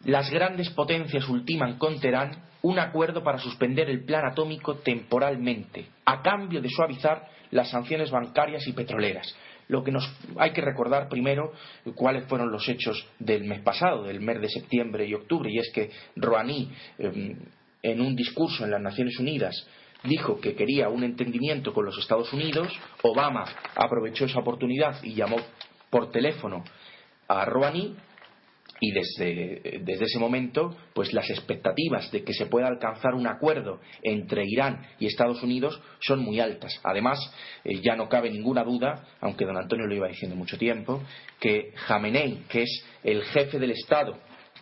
[0.03, 6.21] Las grandes potencias ultiman con Teherán un acuerdo para suspender el plan atómico temporalmente, a
[6.21, 9.35] cambio de suavizar las sanciones bancarias y petroleras.
[9.67, 11.53] Lo que nos hay que recordar primero
[11.95, 15.71] cuáles fueron los hechos del mes pasado, del mes de septiembre y octubre, y es
[15.73, 17.35] que Rouhani, em,
[17.81, 19.55] en un discurso en las Naciones Unidas,
[20.07, 22.67] dijo que quería un entendimiento con los Estados Unidos,
[23.01, 23.45] Obama
[23.75, 25.37] aprovechó esa oportunidad y llamó
[25.89, 26.63] por teléfono
[27.27, 27.95] a Rouhani
[28.79, 34.43] y desde, ese momento, pues las expectativas de que se pueda alcanzar un acuerdo entre
[34.45, 36.79] Irán y Estados Unidos son muy altas.
[36.83, 37.19] Además,
[37.63, 41.01] eh, ya no cabe ninguna duda, aunque don Antonio lo iba diciendo mucho tiempo,
[41.39, 44.17] que Jamenei, que es el jefe del Estado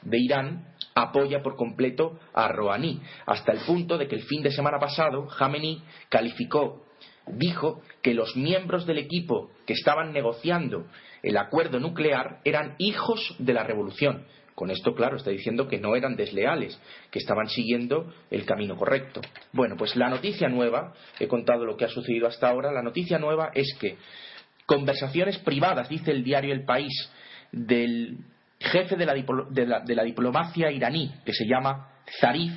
[0.06, 4.52] de Irán, apoya por completo a Rouhani, hasta el punto de que el fin de
[4.52, 6.86] semana pasado Jamenei calificó,
[7.28, 10.86] dijo que los miembros del equipo que estaban negociando
[11.22, 14.26] el acuerdo nuclear eran hijos de la revolución.
[14.56, 16.80] Con esto, claro, está diciendo que no eran desleales,
[17.10, 19.20] que estaban siguiendo el camino correcto.
[19.52, 23.18] Bueno, pues la noticia nueva, he contado lo que ha sucedido hasta ahora, la noticia
[23.18, 23.98] nueva es que
[24.68, 27.12] conversaciones privadas, dice el diario El País,
[27.52, 28.18] del
[28.64, 31.90] jefe de la, diplomacia iraní, que se llama
[32.20, 32.54] Zarif,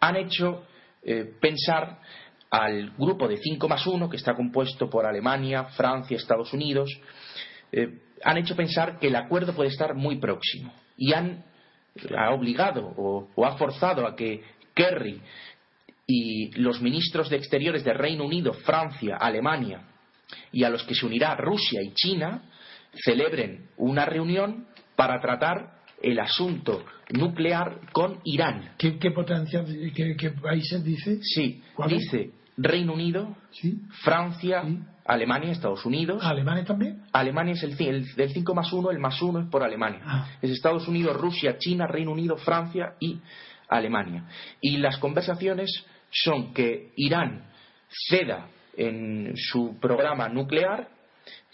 [0.00, 0.64] han hecho
[1.02, 1.98] eh, pensar
[2.50, 6.90] al grupo de 5 más 1, que está compuesto por Alemania, Francia, Estados Unidos,
[7.70, 10.72] eh, han hecho pensar que el acuerdo puede estar muy próximo.
[10.96, 11.44] Y han
[12.16, 14.42] ha obligado o, o ha forzado a que
[14.74, 15.20] Kerry
[16.06, 19.82] y los ministros de Exteriores de Reino Unido, Francia, Alemania
[20.50, 22.42] y a los que se unirá Rusia y China
[23.04, 28.72] celebren una reunión para tratar el asunto nuclear con Irán.
[28.76, 29.64] ¿Qué, potencia,
[29.94, 31.20] qué, países dice?
[31.22, 33.36] Sí, dice Reino Unido,
[34.02, 34.64] Francia,
[35.06, 36.22] Alemania, Estados Unidos.
[36.24, 37.02] ¿Alemania también?
[37.12, 40.00] Alemania es el, el del 5 más 1, el más 1 es por Alemania.
[40.04, 40.28] Ah.
[40.40, 43.18] Es Estados Unidos, Rusia, China, Reino Unido, Francia y
[43.68, 44.26] Alemania.
[44.60, 45.70] Y las conversaciones
[46.10, 47.46] son que Irán
[48.08, 50.88] ceda en su programa nuclear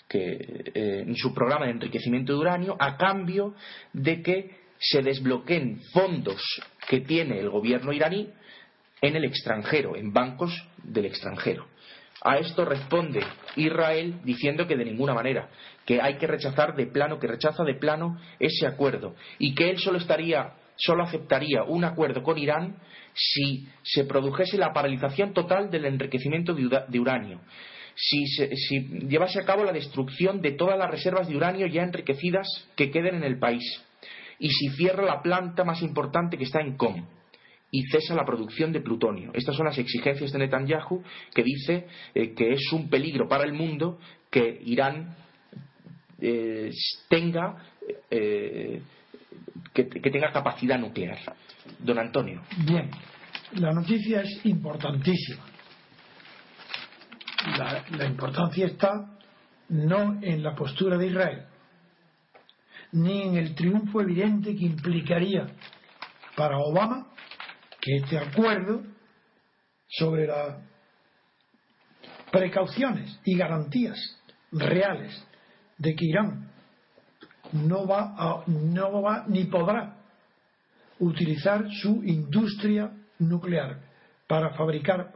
[0.09, 3.55] que, eh, en su programa de enriquecimiento de uranio a cambio
[3.93, 6.41] de que se desbloqueen fondos
[6.89, 8.29] que tiene el gobierno iraní
[9.01, 11.67] en el extranjero, en bancos del extranjero.
[12.23, 13.21] A esto responde
[13.57, 15.51] Israel diciendo que de ninguna manera,
[15.85, 19.79] que hay que rechazar de plano, que rechaza de plano ese acuerdo y que él
[19.79, 22.77] solo estaría, solo aceptaría un acuerdo con Irán
[23.15, 27.41] si se produjese la paralización total del enriquecimiento de uranio
[28.01, 32.47] si, si llevase a cabo la destrucción de todas las reservas de uranio ya enriquecidas
[32.77, 33.65] que queden en el país
[34.39, 37.05] y si cierra la planta más importante que está en Com.
[37.71, 39.31] y cesa la producción de plutonio.
[39.35, 41.03] Estas son las exigencias de Netanyahu
[41.35, 43.99] que dice eh, que es un peligro para el mundo
[44.31, 45.17] que Irán
[46.21, 46.71] eh,
[47.09, 47.57] tenga
[48.11, 48.81] eh,
[49.75, 51.19] que, tenga capacidad nuclear.
[51.81, 52.43] Don Antonio.
[52.65, 52.91] Bien,
[53.55, 55.45] la noticia es importantísima.
[57.59, 59.19] La importancia está
[59.69, 61.47] no en la postura de Israel,
[62.93, 65.47] ni en el triunfo evidente que implicaría
[66.37, 67.09] para Obama
[67.81, 68.83] que este acuerdo
[69.89, 70.57] sobre las
[72.31, 73.97] precauciones y garantías
[74.53, 75.27] reales
[75.77, 76.51] de que Irán
[77.53, 79.97] no va, a, no va ni podrá
[80.99, 83.81] utilizar su industria nuclear
[84.27, 85.13] para fabricar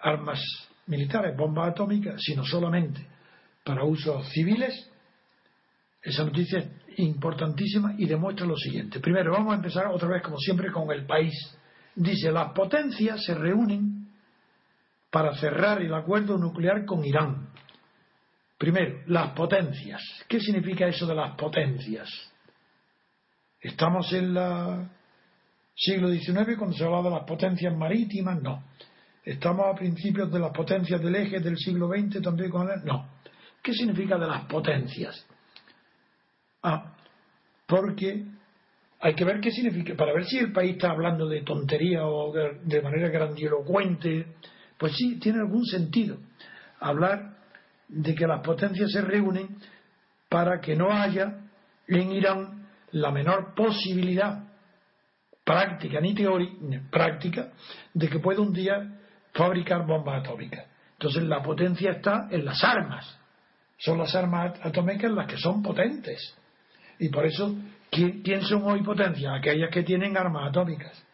[0.00, 0.40] armas
[0.88, 3.06] militares, bombas atómicas, sino solamente
[3.64, 4.90] para usos civiles,
[6.02, 9.00] esa noticia es importantísima y demuestra lo siguiente.
[9.00, 11.34] Primero, vamos a empezar otra vez, como siempre, con el país
[11.98, 14.08] dice, las potencias se reúnen
[15.10, 17.48] para cerrar el acuerdo nuclear con Irán.
[18.56, 20.02] Primero, las potencias.
[20.28, 22.08] ¿Qué significa eso de las potencias?
[23.60, 24.88] ¿Estamos en el
[25.74, 28.40] siglo XIX cuando se hablaba de las potencias marítimas?
[28.42, 28.62] No.
[29.24, 33.08] ¿Estamos a principios de las potencias del eje del siglo XX también con No.
[33.62, 35.26] ¿Qué significa de las potencias?
[36.62, 36.96] Ah,
[37.66, 38.24] porque
[39.00, 42.32] hay que ver qué significa, para ver si el país está hablando de tontería o
[42.32, 44.34] de, manera grandilocuente,
[44.76, 46.18] pues sí, tiene algún sentido
[46.80, 47.36] hablar
[47.88, 49.56] de que las potencias se reúnen
[50.28, 51.40] para que no haya
[51.86, 54.44] en Irán la menor posibilidad
[55.44, 56.54] práctica ni teórica,
[56.90, 57.52] práctica
[57.94, 58.97] de que pueda un día
[59.38, 60.66] fabricar bombas atómicas.
[60.92, 63.18] Entonces la potencia está en las armas.
[63.78, 66.36] Son las armas atómicas las que son potentes.
[66.98, 67.54] Y por eso
[67.90, 69.32] ¿Quién son hoy potencias?
[69.38, 71.04] Aquellas que tienen armas atómicas.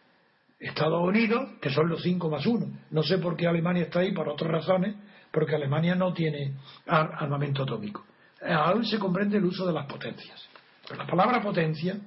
[0.59, 2.67] Estados Unidos, que son los cinco más uno.
[2.91, 4.95] No sé por qué Alemania está ahí, por otras razones,
[5.31, 6.53] porque Alemania no tiene
[6.87, 8.05] armamento atómico.
[8.41, 10.47] Ahora se comprende el uso de las potencias.
[10.87, 11.97] Pero la palabra potencia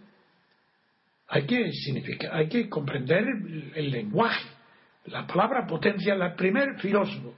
[1.29, 3.25] hay que, significar, hay que comprender
[3.75, 4.49] el, lenguaje.
[5.11, 7.35] La palabra potencia, el primer filósofo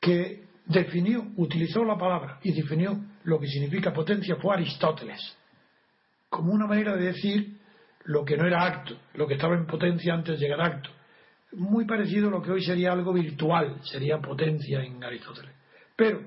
[0.00, 5.36] que definió, utilizó la palabra y definió lo que significa potencia fue Aristóteles
[6.28, 7.56] como una manera de decir
[8.04, 10.90] lo que no era acto, lo que estaba en potencia antes de llegar a acto.
[11.52, 15.54] Muy parecido a lo que hoy sería algo virtual, sería potencia en Aristóteles.
[15.96, 16.20] Pero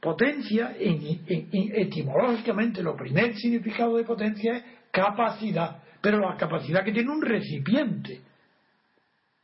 [0.00, 7.22] potencia, etimológicamente, lo primer significado de potencia es capacidad, pero la capacidad que tiene un
[7.22, 8.22] recipiente.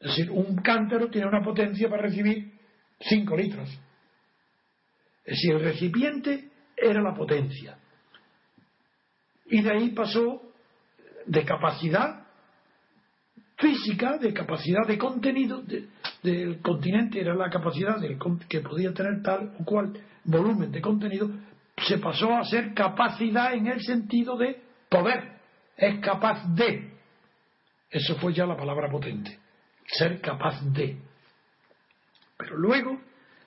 [0.05, 2.53] Es decir, un cántaro tiene una potencia para recibir
[3.01, 3.71] 5 litros.
[5.25, 7.79] Es decir, el recipiente era la potencia.
[9.47, 10.43] Y de ahí pasó
[11.25, 12.27] de capacidad
[13.57, 15.63] física, de capacidad de contenido
[16.23, 17.97] del continente, era la capacidad
[18.47, 19.95] que podía tener tal o cual
[20.25, 21.31] volumen de contenido,
[21.79, 25.39] se pasó a ser capacidad en el sentido de poder,
[25.79, 26.93] es capaz de.
[27.91, 29.39] Eso fue ya la palabra potente,
[29.97, 30.99] ser capaz de.
[32.37, 33.01] Pero luego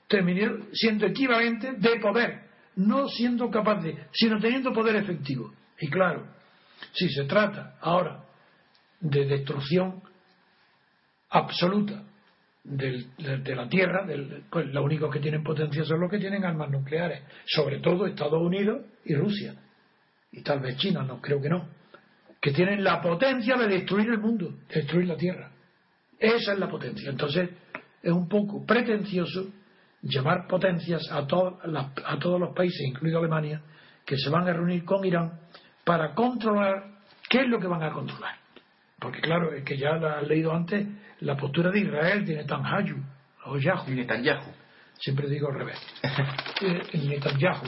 [0.08, 2.44] terminó siendo equivalente de poder,
[2.78, 5.54] no siendo capaz de, sino teniendo poder efectivo.
[5.80, 6.28] Y claro,
[6.94, 8.24] si se trata ahora
[9.00, 10.02] de destrucción
[11.30, 12.04] absoluta
[12.64, 14.06] de, la Tierra,
[14.50, 18.42] pues lo único que tienen potencia son los que tienen armas nucleares, sobre todo Estados
[18.42, 19.56] Unidos y Rusia,
[20.32, 21.70] y tal vez China, no creo que no,
[22.42, 25.52] que tienen la potencia de destruir el mundo, destruir la Tierra.
[26.20, 27.10] Esa es la potencia.
[27.10, 27.50] Entonces,
[28.02, 29.48] es un poco pretencioso
[30.02, 31.28] llamar potencias a, a
[32.20, 33.62] todos los países, incluido Alemania,
[34.06, 35.40] que se van a reunir con Irán
[35.84, 36.98] para controlar
[37.30, 38.36] qué es lo que van a controlar.
[39.00, 40.88] Porque claro, es que ya lo has leído antes,
[41.20, 43.04] la postura de Israel de Netanyahu,
[43.46, 43.90] o Yahoo.
[43.90, 44.52] Netanyahu.
[45.00, 45.80] Siempre digo al revés.
[46.60, 47.68] Eh, Netanyahu.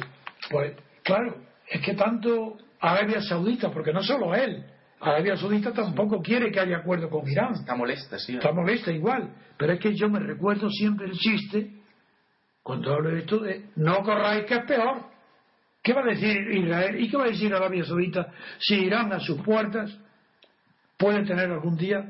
[0.49, 4.65] Pues claro, es que tanto Arabia Saudita, porque no solo él,
[5.01, 7.53] Arabia Saudita tampoco quiere que haya acuerdo con Irán.
[7.53, 8.35] Está molesta, sí.
[8.35, 9.33] Está molesta igual.
[9.57, 11.71] Pero es que yo me recuerdo siempre el chiste,
[12.61, 15.05] cuando hablo de esto, de no corráis que es peor.
[15.81, 18.27] ¿Qué va a decir Israel y qué va a decir Arabia Saudita
[18.59, 19.97] si Irán a sus puertas
[20.97, 22.05] puede tener algún día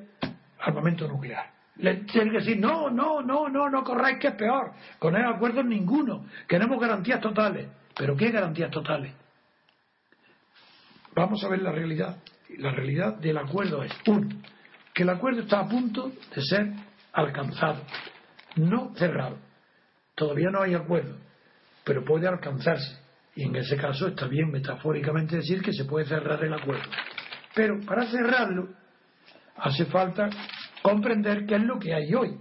[0.59, 1.51] armamento nuclear?
[1.77, 4.73] Le tienen que decir, no, no, no, no, no corráis que es peor.
[4.97, 6.25] Con el acuerdo ninguno.
[6.47, 7.67] Queremos garantías totales.
[7.95, 9.13] ¿Pero qué garantías totales?
[11.15, 12.17] Vamos a ver la realidad.
[12.57, 14.27] La realidad del acuerdo es, uno,
[14.93, 16.73] que el acuerdo está a punto de ser
[17.13, 17.83] alcanzado,
[18.55, 19.37] no cerrado.
[20.15, 21.15] Todavía no hay acuerdo,
[21.83, 22.99] pero puede alcanzarse.
[23.35, 26.89] Y en ese caso está bien metafóricamente decir que se puede cerrar el acuerdo.
[27.55, 28.69] Pero para cerrarlo
[29.55, 30.29] hace falta
[30.81, 32.37] comprender qué es lo que hay hoy.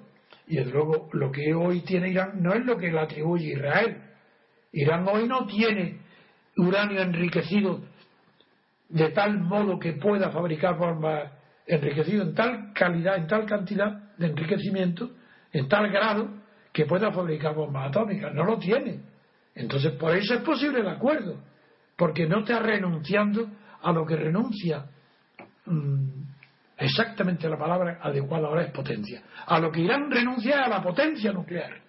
[0.47, 4.03] Y desde luego lo que hoy tiene Irán no es lo que le atribuye Israel.
[4.73, 6.01] Irán hoy no tiene
[6.57, 7.81] uranio enriquecido
[8.89, 11.33] de tal modo que pueda fabricar bombas
[11.67, 15.11] enriquecido en tal calidad, en tal cantidad de enriquecimiento,
[15.53, 16.31] en tal grado,
[16.73, 18.33] que pueda fabricar bombas atómicas.
[18.35, 19.01] No lo tiene.
[19.55, 21.43] Entonces, por eso es posible el acuerdo,
[21.97, 23.51] porque no está renunciando
[23.83, 24.87] a lo que renuncia
[25.67, 26.09] mm,
[26.79, 29.23] exactamente la palabra adecuada ahora es potencia.
[29.47, 31.81] A lo que Irán renuncia a la potencia nuclear.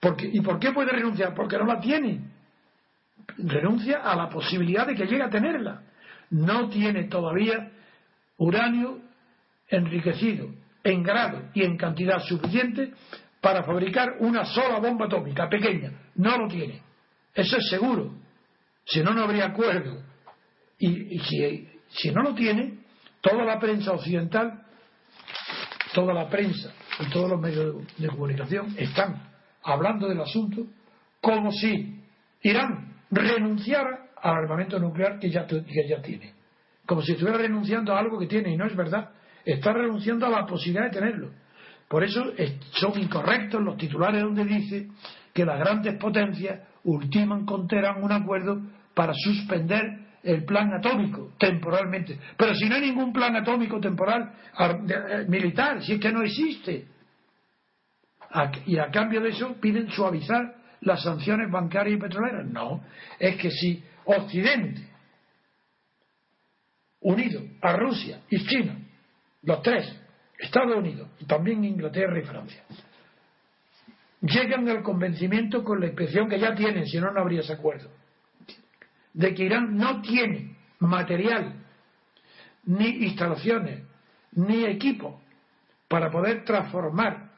[0.00, 1.34] Porque, ¿Y por qué puede renunciar?
[1.34, 2.20] Porque no la tiene.
[3.38, 5.82] Renuncia a la posibilidad de que llegue a tenerla.
[6.32, 7.70] No tiene todavía
[8.38, 8.98] uranio
[9.68, 10.48] enriquecido
[10.82, 12.92] en grado y en cantidad suficiente
[13.40, 15.92] para fabricar una sola bomba atómica pequeña.
[16.14, 16.80] No lo tiene.
[17.34, 18.14] Eso es seguro.
[18.84, 20.02] Si no, no habría acuerdo.
[20.78, 22.78] Y, si, si no lo tiene,
[23.20, 24.62] toda la prensa occidental,
[25.92, 29.30] toda la prensa y todos los medios de, comunicación están
[29.62, 30.66] hablando del asunto
[31.20, 32.00] como si
[32.42, 36.42] Irán renunciara al armamento nuclear que ya, que ya tiene
[36.86, 39.10] como si estuviera renunciando a algo que tiene y no es verdad.
[39.44, 41.30] Está renunciando a la posibilidad de tenerlo.
[41.88, 42.24] Por eso
[42.72, 44.88] son incorrectos los titulares donde dice
[45.32, 48.60] que las grandes potencias ultiman conteran un acuerdo
[48.94, 52.18] para suspender el plan atómico temporalmente.
[52.36, 56.86] Pero si no hay ningún plan atómico temporal eh, militar, si es que no existe.
[58.66, 62.46] Y a cambio de eso piden suavizar las sanciones bancarias y petroleras.
[62.46, 62.82] No,
[63.18, 64.92] es que si Occidente
[67.00, 68.78] unido a Rusia y China,
[69.42, 70.00] los tres,
[70.38, 72.62] Estados Unidos, y también Inglaterra y Francia,
[74.20, 77.90] llegan al convencimiento con la expresión que ya tienen, si no, no habría ese acuerdo,
[79.12, 81.54] de que Irán no tiene material,
[82.64, 83.82] ni instalaciones,
[84.32, 85.20] ni equipo
[85.88, 87.30] para poder transformar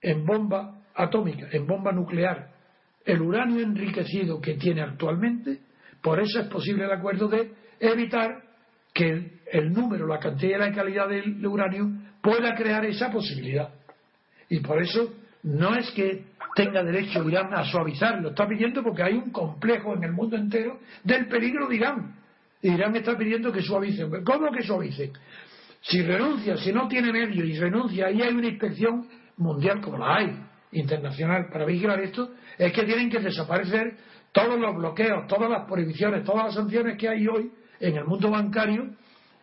[0.00, 2.51] en bomba atómica, en bomba nuclear,
[3.04, 5.60] el uranio enriquecido que tiene actualmente,
[6.00, 8.42] por eso es posible el acuerdo de evitar
[8.92, 13.70] que el, número, la cantidad y la calidad del uranio pueda crear esa posibilidad.
[14.48, 15.14] Y por eso
[15.44, 19.94] no es que tenga derecho Irán a suavizar, lo está pidiendo porque hay un complejo
[19.94, 22.14] en el mundo entero del peligro de Irán.
[22.60, 24.06] Irán está pidiendo que suavice.
[24.24, 25.12] ¿Cómo que suavice?
[25.80, 30.16] Si renuncia, si no tiene medios y renuncia, ahí hay una inspección mundial como la
[30.16, 30.36] hay,
[30.72, 33.96] internacional, para vigilar esto, es que tienen que desaparecer
[34.32, 37.50] todos los bloqueos, todas las prohibiciones, todas las sanciones que hay hoy
[37.80, 38.90] en el mundo bancario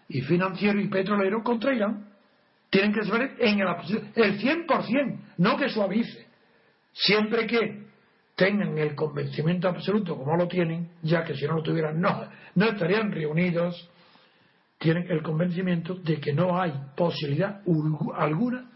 [0.07, 2.07] y financiero y petrolero contra Irán.
[2.69, 3.67] Tienen que ser en el,
[4.15, 6.27] el 100%, no que suavice.
[6.93, 7.87] Siempre que
[8.35, 12.65] tengan el convencimiento absoluto, como lo tienen, ya que si no lo tuvieran, no, no
[12.65, 13.89] estarían reunidos,
[14.77, 17.61] tienen el convencimiento de que no hay posibilidad
[18.15, 18.69] alguna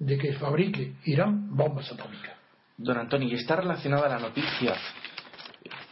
[0.00, 2.36] de que fabrique Irán bombas atómicas.
[2.76, 4.74] Don Antonio, y está relacionada la noticia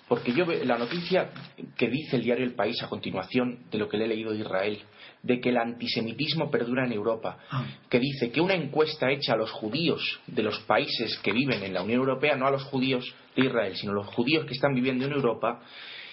[0.08, 1.30] porque yo la noticia
[1.76, 4.38] que dice el diario El País a continuación de lo que le he leído de
[4.38, 4.80] Israel,
[5.22, 7.66] de que el antisemitismo perdura en Europa, ah.
[7.90, 11.74] que dice que una encuesta hecha a los judíos de los países que viven en
[11.74, 14.74] la Unión Europea, no a los judíos de Israel, sino a los judíos que están
[14.74, 15.60] viviendo en Europa,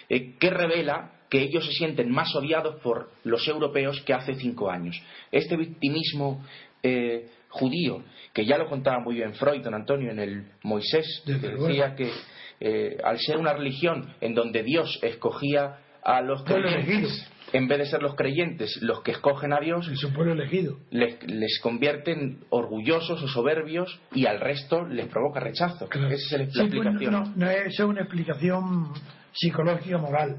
[0.09, 4.69] eh, que revela que ellos se sienten más odiados por los europeos que hace cinco
[4.69, 5.01] años.
[5.31, 6.45] Este victimismo
[6.83, 8.03] eh, judío,
[8.33, 12.11] que ya lo contaba muy bien Freud, don Antonio, en el Moisés, que decía que
[12.59, 17.85] eh, al ser una religión en donde Dios escogía a los creyentes, en vez de
[17.87, 20.77] ser los creyentes los que escogen a Dios, elegido.
[20.91, 25.87] Les, les, convierten orgullosos o soberbios y al resto les provoca rechazo.
[25.91, 27.11] Esa es la, pues, explicación.
[27.11, 28.93] no, no, es una explicación
[29.33, 30.37] psicológica moral.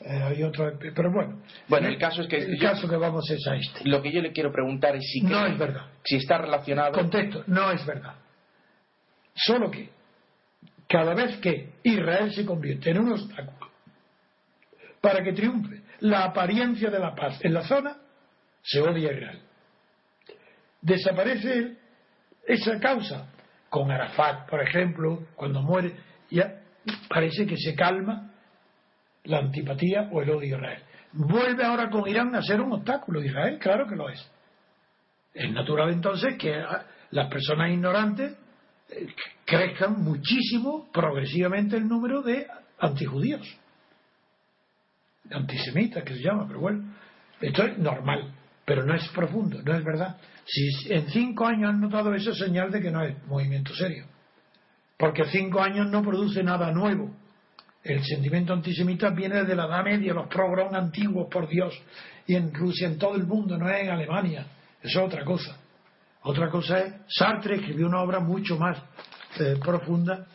[0.00, 1.42] Eh, hay otro, pero bueno.
[1.68, 2.38] Bueno, el caso es que.
[2.38, 3.88] El caso que vamos es a este.
[3.88, 5.20] Lo que yo le quiero preguntar es si.
[5.20, 5.86] No es verdad.
[6.04, 6.92] Si está relacionado.
[6.92, 8.14] Contexto, no es verdad.
[9.34, 9.90] Solo que
[10.88, 13.70] cada vez que Israel se convierte en un obstáculo
[15.00, 17.96] para que triunfe la apariencia de la paz en la zona,
[18.62, 19.42] se odia a Israel.
[20.80, 21.76] Desaparece
[22.46, 23.30] esa causa.
[23.70, 25.96] Con Arafat, por ejemplo, cuando muere,
[26.30, 26.60] ya
[27.08, 28.33] parece que se calma
[29.24, 30.82] la antipatía o el odio a Israel.
[31.12, 33.22] Vuelve ahora con Irán a ser un obstáculo.
[33.22, 34.30] Israel, claro que lo es.
[35.32, 36.62] Es natural entonces que
[37.10, 38.36] las personas ignorantes
[39.44, 42.46] crezcan muchísimo progresivamente el número de
[42.78, 43.46] antijudíos,
[45.30, 46.94] antisemitas que se llama, pero bueno,
[47.40, 48.34] esto es normal,
[48.64, 50.16] pero no es profundo, no es verdad.
[50.44, 54.06] Si en cinco años han notado eso, es señal de que no es movimiento serio,
[54.98, 57.10] porque cinco años no produce nada nuevo,
[57.84, 61.78] el sentimiento antisemita viene desde la Edad Media, los programas antiguos, por Dios,
[62.26, 64.46] y en Rusia, en todo el mundo, no es en Alemania.
[64.82, 65.58] Eso es otra cosa.
[66.22, 68.82] Otra cosa es, Sartre escribió una obra mucho más
[69.38, 70.26] eh, profunda,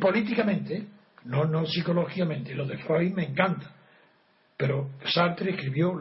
[0.00, 0.88] políticamente,
[1.24, 2.54] no, no psicológicamente.
[2.54, 3.70] Lo de Freud me encanta.
[4.56, 5.92] Pero Sartre escribió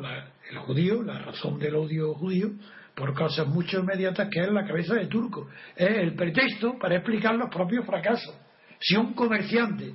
[0.50, 2.50] El judío, la razón del odio judío,
[2.96, 5.48] por cosas mucho inmediatas que es la cabeza de turco.
[5.76, 8.36] Es el pretexto para explicar los propios fracasos.
[8.80, 9.94] Si un comerciante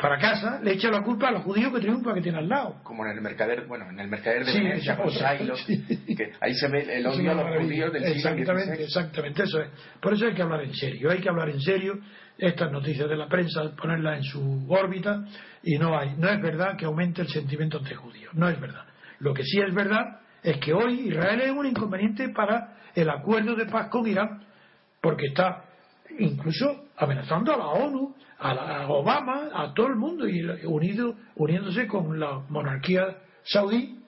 [0.00, 2.80] fracasa, le echa la culpa a los judíos que triunfa que tiene al lado.
[2.82, 7.06] Como en el mercader, bueno, en el mercader de Venecia, que ahí se ve el
[7.06, 9.68] odio a los judíos del Exactamente, exactamente, eso es.
[10.00, 11.98] Por eso hay que hablar en serio, hay que hablar en serio
[12.38, 15.24] estas noticias de la prensa, ponerlas en su órbita
[15.62, 18.84] y no hay, no es verdad que aumente el sentimiento ante judíos, no es verdad.
[19.20, 23.54] Lo que sí es verdad es que hoy Israel es un inconveniente para el acuerdo
[23.54, 24.44] de paz con Irán,
[25.00, 25.65] porque está
[26.18, 32.18] incluso amenazando a la ONU, a, Obama, a todo el mundo, y unido, uniéndose con
[32.18, 33.98] la monarquía saudí,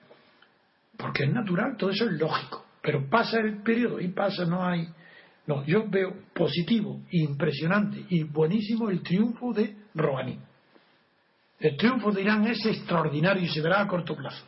[0.97, 2.65] porque es natural, todo eso es lógico.
[2.81, 4.87] Pero pasa el periodo y pasa, no hay.
[5.47, 10.39] No, yo veo positivo, impresionante y buenísimo el triunfo de Rouhani.
[11.59, 14.45] El triunfo de Irán es extraordinario y se verá a corto plazo.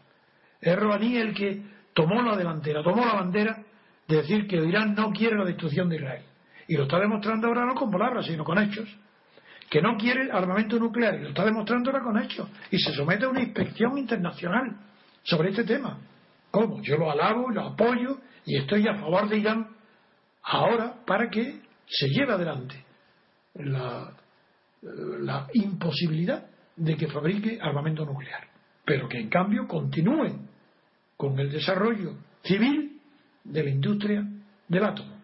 [0.61, 1.63] Es Rouhani el que
[1.93, 3.63] tomó la delantera, tomó la bandera
[4.07, 6.23] de decir que Irán no quiere la destrucción de Israel.
[6.71, 8.87] Y lo está demostrando ahora no con palabras, sino con hechos.
[9.69, 12.47] Que no quiere armamento nuclear, y lo está demostrando ahora con hechos.
[12.71, 14.77] Y se somete a una inspección internacional
[15.21, 15.99] sobre este tema.
[16.49, 16.81] ¿Cómo?
[16.81, 19.67] Yo lo alabo, lo apoyo y estoy a favor de Irán
[20.43, 22.85] ahora para que se lleve adelante
[23.55, 24.13] la,
[24.81, 26.45] la imposibilidad
[26.77, 28.47] de que fabrique armamento nuclear.
[28.85, 30.39] Pero que en cambio continúe
[31.17, 32.97] con el desarrollo civil
[33.43, 34.25] de la industria
[34.69, 35.20] del átomo.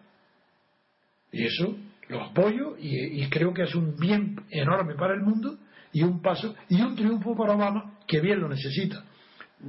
[1.32, 1.76] Y eso
[2.08, 5.58] lo apoyo y, creo que es un bien enorme para el mundo
[5.92, 9.04] y un paso y un triunfo para Obama que bien lo necesita.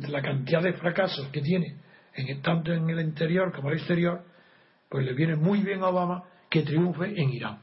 [0.07, 1.75] La cantidad de fracasos que tiene
[2.13, 4.23] en, tanto en el interior como en el exterior,
[4.87, 7.59] pues le viene muy bien a Obama que triunfe en Irán.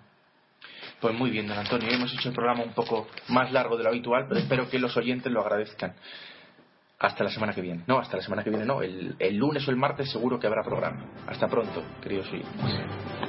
[1.01, 1.89] Pues muy bien, don Antonio.
[1.90, 4.97] Hemos hecho el programa un poco más largo de lo habitual, pero espero que los
[4.97, 5.94] oyentes lo agradezcan.
[6.98, 7.85] Hasta la semana que viene.
[7.86, 8.81] No, hasta la semana que viene no.
[8.81, 11.05] El, el lunes o el martes seguro que habrá programa.
[11.27, 13.26] Hasta pronto, queridos oyentes.